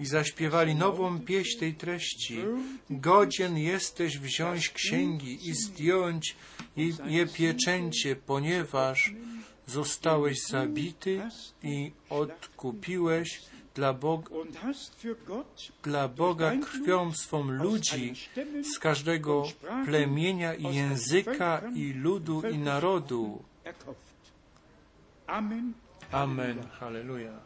[0.00, 2.38] I zaśpiewali nową pieśń tej treści.
[2.90, 6.36] Godzien jesteś wziąć księgi i zdjąć
[7.06, 9.12] je, pieczęcie, ponieważ
[9.66, 11.20] zostałeś zabity
[11.62, 13.40] i odkupiłeś
[13.74, 18.14] dla Gott dla Boga krwią swą ludzi
[18.74, 19.42] z każdego
[19.84, 23.42] plemienia i języka i ludu i narodu.
[26.12, 26.68] Amen.
[26.80, 27.40] Halleluja.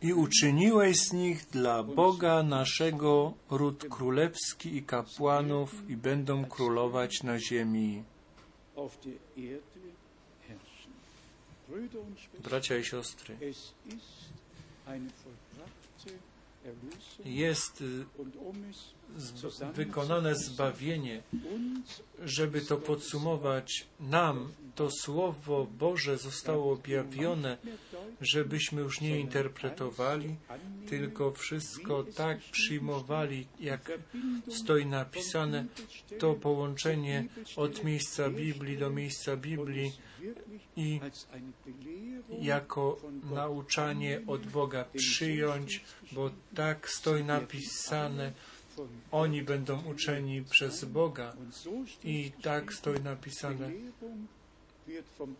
[0.00, 7.38] I uczyniłeś z nich dla Boga naszego ród królewski i kapłanów i będą królować na
[7.38, 8.04] ziemi.
[12.44, 13.36] Bracia i siostry,
[17.24, 17.84] jest
[19.74, 21.22] wykonane zbawienie.
[22.24, 27.56] Żeby to podsumować, nam to Słowo Boże zostało objawione,
[28.20, 30.36] żebyśmy już nie interpretowali,
[30.88, 33.92] tylko wszystko tak przyjmowali, jak
[34.48, 35.66] stoi napisane,
[36.18, 37.24] to połączenie
[37.56, 39.92] od miejsca Biblii do miejsca Biblii
[40.76, 41.00] i
[42.40, 43.00] jako
[43.30, 48.32] nauczanie od Boga przyjąć, bo tak stoi napisane,
[49.12, 51.32] oni będą uczeni przez Boga.
[52.04, 53.70] I tak stoi napisane,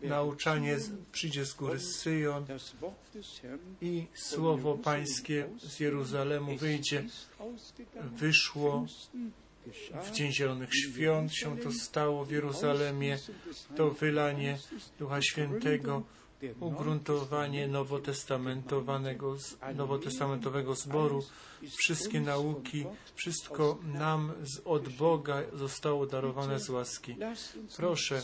[0.01, 7.03] nauczanie z- przyjdzie z góry Syjon des Herrn i słowo pańskie z Jeruzalemu wyjdzie.
[8.15, 8.85] Wyszło
[10.03, 13.17] w Dzień Zielonych Świąt, się to stało w Jeruzalemie,
[13.75, 14.57] to wylanie
[14.99, 16.03] Ducha Świętego,
[16.59, 19.37] ugruntowanie nowotestamentowanego,
[19.75, 21.23] nowotestamentowego zboru,
[21.77, 22.85] wszystkie nauki,
[23.15, 27.15] wszystko nam z, od Boga zostało darowane z łaski.
[27.77, 28.21] Proszę,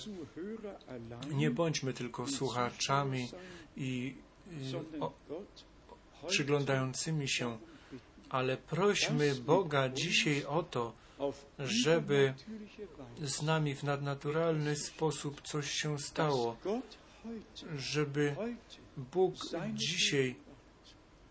[1.31, 3.30] nie bądźmy tylko słuchaczami
[3.77, 4.15] i,
[4.99, 5.14] o,
[6.27, 7.57] przyglądającymi się,
[8.30, 10.94] ale prośmy Boga dzisiaj o to,
[11.60, 12.34] żeby
[13.22, 16.57] z nami w nadnaturalny sposób coś się stało,
[17.77, 18.35] żeby
[18.97, 19.33] Bóg
[19.73, 20.35] dzisiaj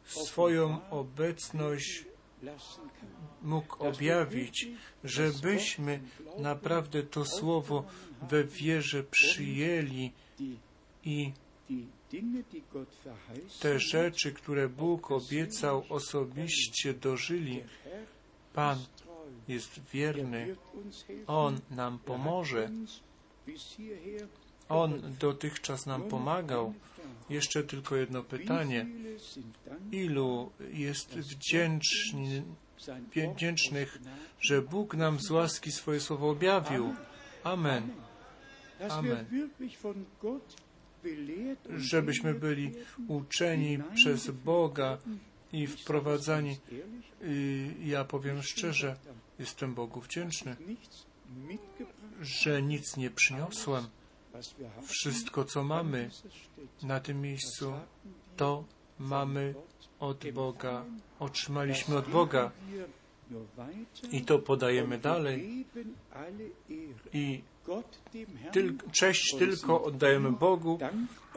[0.04, 2.04] swoją obecność
[3.42, 4.68] mógł objawić,
[5.04, 6.00] żebyśmy
[6.38, 7.84] naprawdę to słowo
[8.22, 10.12] we wierze przyjęli
[11.04, 11.32] i
[13.60, 17.64] te rzeczy, które Bóg obiecał, osobiście dożyli.
[18.52, 18.78] Pan
[19.48, 20.56] jest wierny.
[21.26, 22.70] On nam pomoże.
[24.68, 26.74] On dotychczas nam pomagał.
[27.30, 28.86] Jeszcze tylko jedno pytanie.
[29.92, 32.42] Ilu jest wdzięczny,
[33.34, 33.98] wdzięcznych,
[34.40, 36.94] że Bóg nam z łaski swoje słowo objawił?
[37.44, 37.88] Amen.
[38.90, 39.26] Amen.
[41.76, 42.72] Żebyśmy byli
[43.08, 44.98] uczeni przez Boga
[45.52, 46.56] i wprowadzani.
[47.84, 48.96] Ja powiem szczerze,
[49.38, 50.56] jestem Bogu wdzięczny,
[52.20, 53.86] że nic nie przyniosłem.
[54.86, 56.10] Wszystko, co mamy
[56.82, 57.72] na tym miejscu,
[58.36, 58.64] to
[58.98, 59.54] mamy
[60.00, 60.84] od Boga,
[61.18, 62.50] otrzymaliśmy od Boga
[64.12, 65.64] i to podajemy dalej.
[67.12, 67.42] I
[68.52, 70.78] tyl, cześć tylko oddajemy Bogu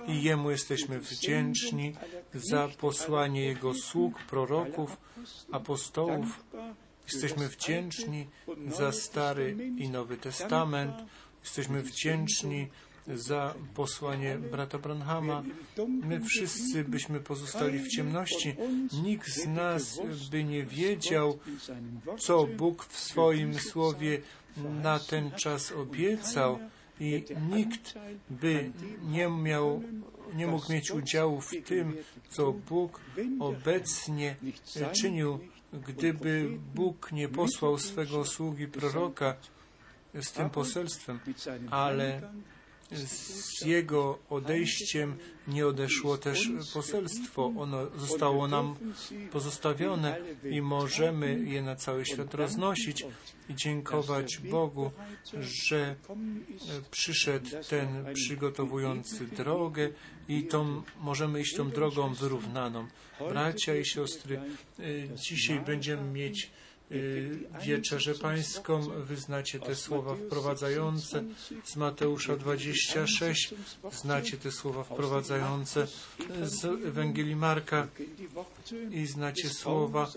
[0.07, 1.93] i Jemu jesteśmy wdzięczni
[2.33, 4.97] za posłanie Jego sług, proroków,
[5.51, 6.43] apostołów.
[7.13, 8.27] Jesteśmy wdzięczni
[8.67, 10.95] za Stary i Nowy Testament.
[11.41, 12.67] Jesteśmy wdzięczni
[13.07, 15.43] za posłanie brata Branhama.
[16.03, 18.55] My wszyscy byśmy pozostali w ciemności.
[19.03, 19.99] Nikt z nas
[20.31, 21.39] by nie wiedział,
[22.19, 24.21] co Bóg w swoim słowie
[24.83, 26.59] na ten czas obiecał
[26.99, 27.93] i nikt
[28.29, 28.71] by
[29.03, 29.83] nie miał,
[30.35, 31.97] nie mógł mieć udziału w tym,
[32.29, 33.01] co Bóg
[33.39, 34.35] obecnie
[35.01, 35.39] czynił,
[35.87, 39.35] gdyby Bóg nie posłał swego sługi proroka
[40.21, 41.19] z tym poselstwem,
[41.69, 42.21] ale
[42.91, 45.17] z jego odejściem
[45.47, 47.53] nie odeszło też poselstwo.
[47.57, 48.75] Ono zostało nam
[49.31, 50.17] pozostawione
[50.51, 53.05] i możemy je na cały świat roznosić
[53.49, 54.91] i dziękować Bogu,
[55.39, 55.95] że
[56.91, 59.89] przyszedł ten przygotowujący drogę
[60.27, 62.87] i tą, możemy iść tą drogą wyrównaną.
[63.29, 64.39] Bracia i siostry,
[65.15, 66.51] dzisiaj będziemy mieć
[67.65, 71.23] wieczerzę pańską, wyznacie te słowa wprowadzające
[71.63, 73.53] z Mateusza 26,
[73.91, 75.87] znacie te słowa wprowadzające
[76.43, 77.87] z Ewangelii Marka
[78.91, 80.11] i znacie słowa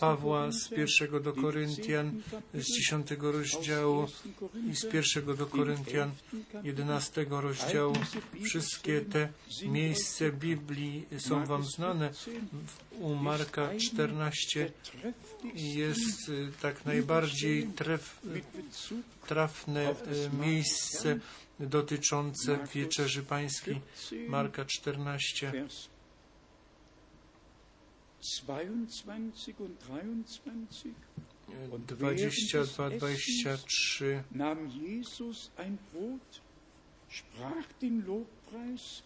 [0.00, 2.22] Pawła z pierwszego do Koryntian,
[2.54, 4.06] z dziesiątego rozdziału
[4.70, 6.10] i z pierwszego do Koryntian,
[6.62, 7.94] jedenastego rozdziału.
[8.44, 9.28] Wszystkie te
[9.62, 12.10] miejsca Biblii są Wam znane.
[13.00, 14.72] U Marka 14
[15.54, 16.30] jest
[16.62, 18.20] tak najbardziej tref,
[19.26, 19.94] trafne
[20.40, 21.18] miejsce
[21.60, 23.80] dotyczące wieczerzy pańskiej.
[24.28, 25.52] Marka 14.
[31.86, 34.22] 22, 23.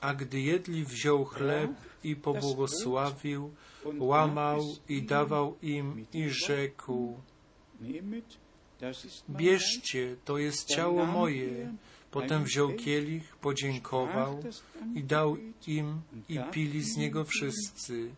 [0.00, 1.70] A gdy jedli, wziął chleb
[2.04, 3.50] i pobłogosławił,
[3.98, 7.20] łamał i dawał im i rzekł,
[9.30, 11.74] bierzcie, to jest ciało moje.
[12.10, 14.42] Potem wziął kielich, podziękował
[14.94, 18.10] i dał im i pili z niego wszyscy.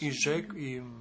[0.00, 1.00] I rzekł im,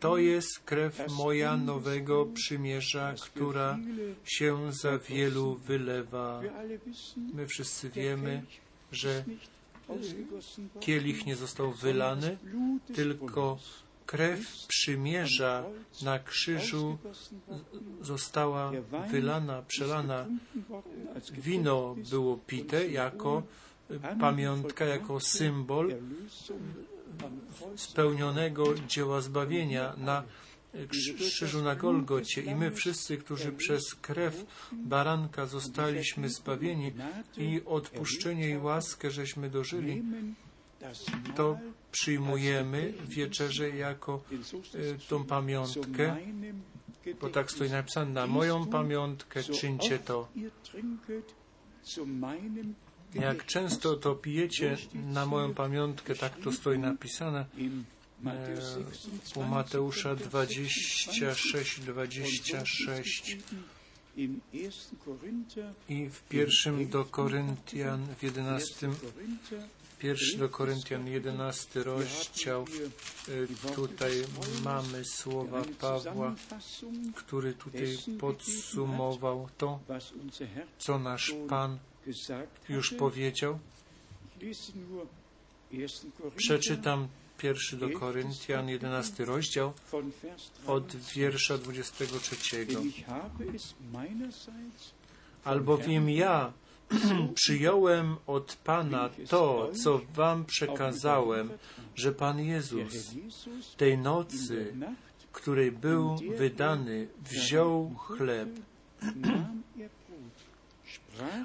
[0.00, 3.78] to jest krew moja nowego przymierza, która
[4.24, 6.42] się za wielu wylewa.
[7.34, 8.42] My wszyscy wiemy,
[8.92, 9.24] że
[10.80, 12.38] kielich nie został wylany,
[12.94, 13.58] tylko
[14.06, 15.64] krew przymierza
[16.02, 16.98] na krzyżu
[18.00, 18.72] została
[19.10, 20.26] wylana, przelana.
[21.32, 23.42] Wino było pite jako
[24.20, 25.94] pamiątka, jako symbol
[27.76, 30.22] spełnionego dzieła zbawienia na
[31.18, 36.92] krzyżu na Golgocie i my wszyscy, którzy przez krew baranka zostaliśmy zbawieni
[37.36, 40.02] i odpuszczenie i łaskę żeśmy dożyli,
[41.36, 41.58] to
[41.92, 44.22] przyjmujemy wieczerzę jako
[45.08, 46.16] tą pamiątkę,
[47.20, 50.28] bo tak stoi napisane, na moją pamiątkę czyńcie to.
[53.20, 57.46] Jak często to pijecie na moją pamiątkę, tak to stoi napisane
[59.36, 63.36] u Mateusza 26, 26.
[64.16, 64.72] im 1.
[65.04, 68.22] Korinther, I w pierwszym do Koryntian w 1.
[68.22, 69.68] jedenastym, Korinther,
[69.98, 72.64] pierwszy do Koryntian 11 hier rozdział.
[73.28, 74.12] Y, Tutaj
[74.64, 76.34] mamy słowa Pawła,
[77.14, 79.80] który tutaj podsumował to,
[80.78, 81.78] co nasz Pan
[82.68, 83.58] już powiedział.
[84.36, 85.06] Ich lese nur
[85.72, 86.12] 1.
[86.12, 87.08] Korinther Przeczytam
[87.38, 89.72] pierwszy do Koryntian, 11 rozdział
[90.66, 91.20] od 23.
[91.20, 92.66] wiersza 23.
[92.66, 94.94] Denn ich habe es meinerseits
[95.44, 96.52] Albowiem ja
[97.34, 101.50] przyjąłem od Pana to, co wam przekazałem,
[101.94, 103.14] że Pan Jezus
[103.76, 104.74] tej nocy,
[105.32, 108.48] której był wydany, wziął chleb,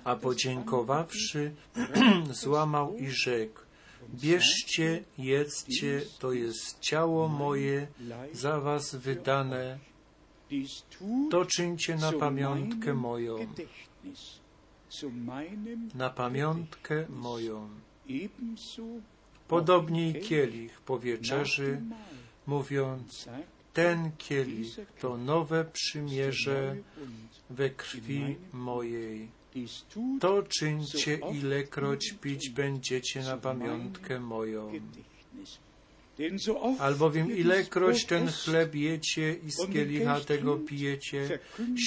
[0.03, 1.52] a podziękowawszy,
[2.41, 3.60] złamał i rzekł:
[4.10, 7.88] Bierzcie, jedzcie, to jest ciało moje
[8.34, 9.80] za was wydane,
[11.31, 13.38] to czyńcie na pamiątkę moją,
[15.95, 17.69] na pamiątkę moją.
[19.48, 21.81] Podobnie kielich po wieczerzy,
[22.48, 23.30] mówiąc,
[23.73, 26.76] ten kielich to nowe przymierze
[27.49, 29.40] we krwi mojej.
[30.19, 34.72] To czyńcie, ilekroć pić będziecie na pamiątkę moją.
[36.80, 41.40] Albowiem ilekroć ten chleb jecie i z kielicha tego pijecie,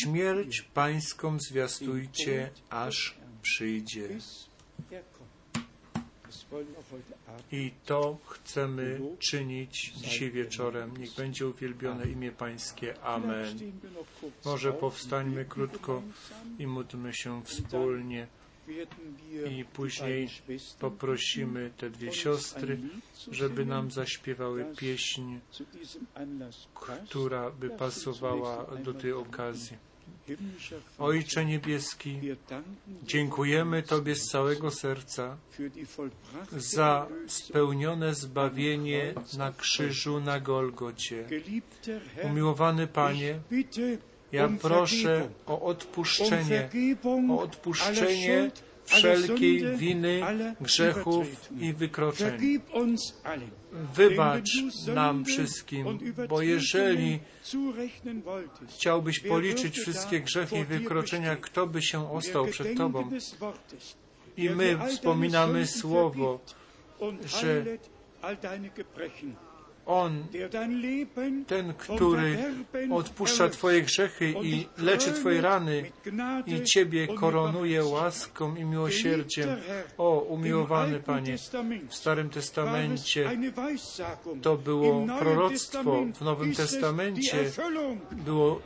[0.03, 4.09] śmierć pańską zwiastujcie, aż przyjdzie.
[7.53, 10.97] I to chcemy czynić dzisiaj wieczorem.
[10.97, 13.03] Niech będzie uwielbione imię Pańskie.
[13.03, 13.59] Amen.
[14.45, 16.03] Może powstańmy krótko
[16.59, 18.27] i módlmy się wspólnie
[19.51, 20.29] i później
[20.81, 22.79] poprosimy te dwie siostry,
[23.31, 25.39] żeby nam zaśpiewały pieśń,
[27.05, 29.77] która by pasowała do tej okazji.
[30.99, 32.21] Ojcze Niebieski,
[33.03, 35.37] dziękujemy Tobie z całego serca
[36.57, 41.29] za spełnione zbawienie na krzyżu na Golgocie.
[42.23, 43.41] Umiłowany Panie,
[44.33, 46.69] ja proszę o odpuszczenie,
[47.31, 48.51] o odpuszczenie
[48.85, 50.23] wszelkiej winy,
[50.61, 51.27] grzechów
[51.61, 52.61] i wykroczeń.
[53.95, 54.51] Wybacz
[54.95, 55.99] nam wszystkim,
[56.29, 57.21] bo jeżeli
[58.69, 63.11] chciałbyś policzyć wszystkie grzechy i wykroczenia, kto by się ostał przed Tobą?
[64.37, 66.41] I my wspominamy słowo,
[67.27, 67.65] że
[69.87, 70.25] On,
[71.47, 72.39] ten, który
[72.91, 75.93] odpuszcza Twoje grzechy i leczy Twoje rany
[76.47, 79.49] i Ciebie koronuje łaską i miłosierdziem.
[79.99, 81.37] O, umiłowany Panie,
[81.89, 83.31] w Starym Testamencie
[84.43, 87.51] to było proroctwo, w Nowym Testamencie
[88.13, 88.61] było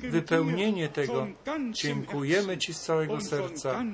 [0.00, 1.26] wypełnienie tego.
[1.70, 3.84] Dziękujemy Ci z całego serca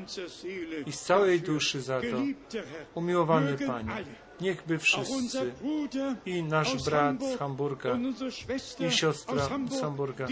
[0.87, 2.17] i z całej duszy za to.
[2.95, 4.05] Umiłowany Panie,
[4.41, 5.53] niechby wszyscy
[6.27, 7.99] i nasz brat z Hamburg Hamburga,
[8.89, 10.27] i siostra z Hamburga,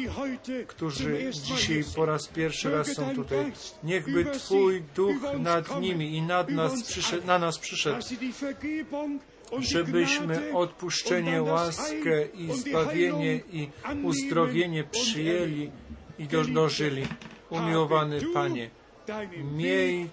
[0.67, 3.53] którzy dzisiaj po raz pierwszy raz są tutaj.
[3.85, 8.03] Niechby Twój duch nad nimi i nad nas przyszedł, na nas przyszedł,
[9.59, 13.69] żebyśmy odpuszczenie, łaskę i zbawienie i
[14.03, 15.71] uzdrowienie przyjęli
[16.19, 17.07] i dożyli.
[17.51, 18.71] Umiłowany Panie,
[19.57, 20.11] miej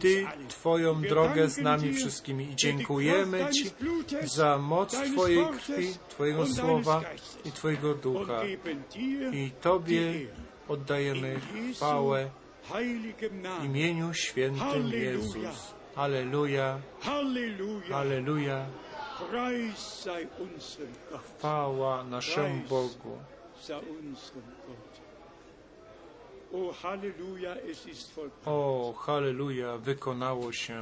[0.00, 0.26] Ty.
[0.48, 3.70] Twoją drogę z nami wszystkimi i dziękujemy Ci
[4.24, 7.02] za moc Twojej krwi, Twojego słowa
[7.44, 8.44] i Twojego ducha.
[9.32, 10.12] I Tobie
[10.68, 11.40] oddajemy
[11.74, 12.30] chwałę
[13.60, 14.92] w imieniu świętym.
[14.92, 15.36] Jezus.
[20.38, 21.22] Unserem Gott.
[21.38, 22.62] Chwała naszemu.
[22.68, 23.18] Bogu.
[26.56, 27.56] O Halleluja,
[28.92, 30.80] halleluja, wykonało się.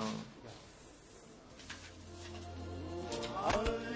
[3.53, 3.94] Mein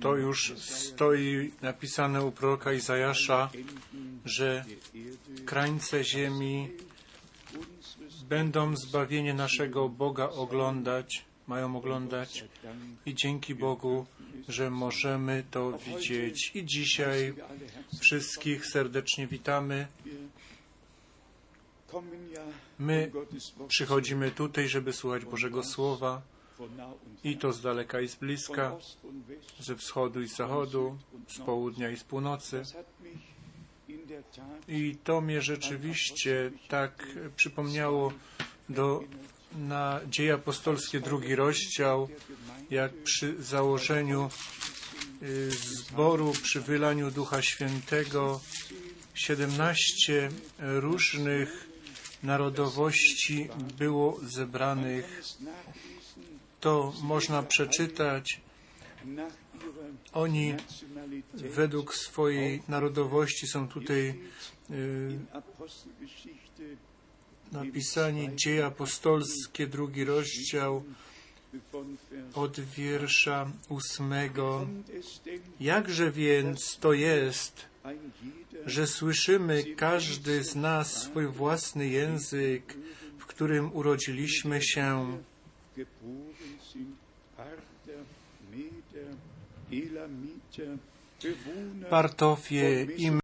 [0.00, 3.50] To już stoi napisane u proroka Izajasza,
[4.24, 4.64] że
[5.46, 6.70] krańce ziemi
[8.28, 12.44] będą zbawienie naszego Boga oglądać, mają oglądać
[13.06, 14.06] i dzięki Bogu,
[14.48, 16.50] że możemy to widzieć.
[16.54, 17.34] I dzisiaj
[18.00, 19.86] wszystkich serdecznie witamy.
[22.78, 23.10] My
[23.68, 26.22] przychodzimy tutaj, żeby słuchać Bożego Słowa
[27.24, 28.76] i to z daleka i z bliska,
[29.60, 30.98] ze wschodu i z zachodu,
[31.28, 32.62] z południa i z północy.
[34.68, 37.06] I to mnie rzeczywiście tak
[37.36, 38.12] przypomniało
[38.68, 39.04] do,
[39.52, 42.08] na dzieje apostolskie, drugi rozdział,
[42.70, 44.30] jak przy założeniu
[45.22, 48.40] y, zboru, przy wylaniu Ducha Świętego,
[49.14, 50.28] 17
[50.58, 51.68] różnych
[52.22, 53.48] narodowości
[53.78, 55.22] było zebranych.
[56.64, 58.40] To można przeczytać.
[60.12, 60.54] Oni
[61.34, 64.20] według swojej narodowości są tutaj
[64.70, 65.18] y,
[67.52, 70.84] napisani dzieje apostolskie, drugi rozdział
[72.34, 74.66] od wiersza ósmego.
[75.60, 77.66] Jakże więc to jest,
[78.66, 82.76] że słyszymy każdy z nas swój własny język,
[83.18, 85.18] w którym urodziliśmy się,
[91.88, 93.20] Partov je jméno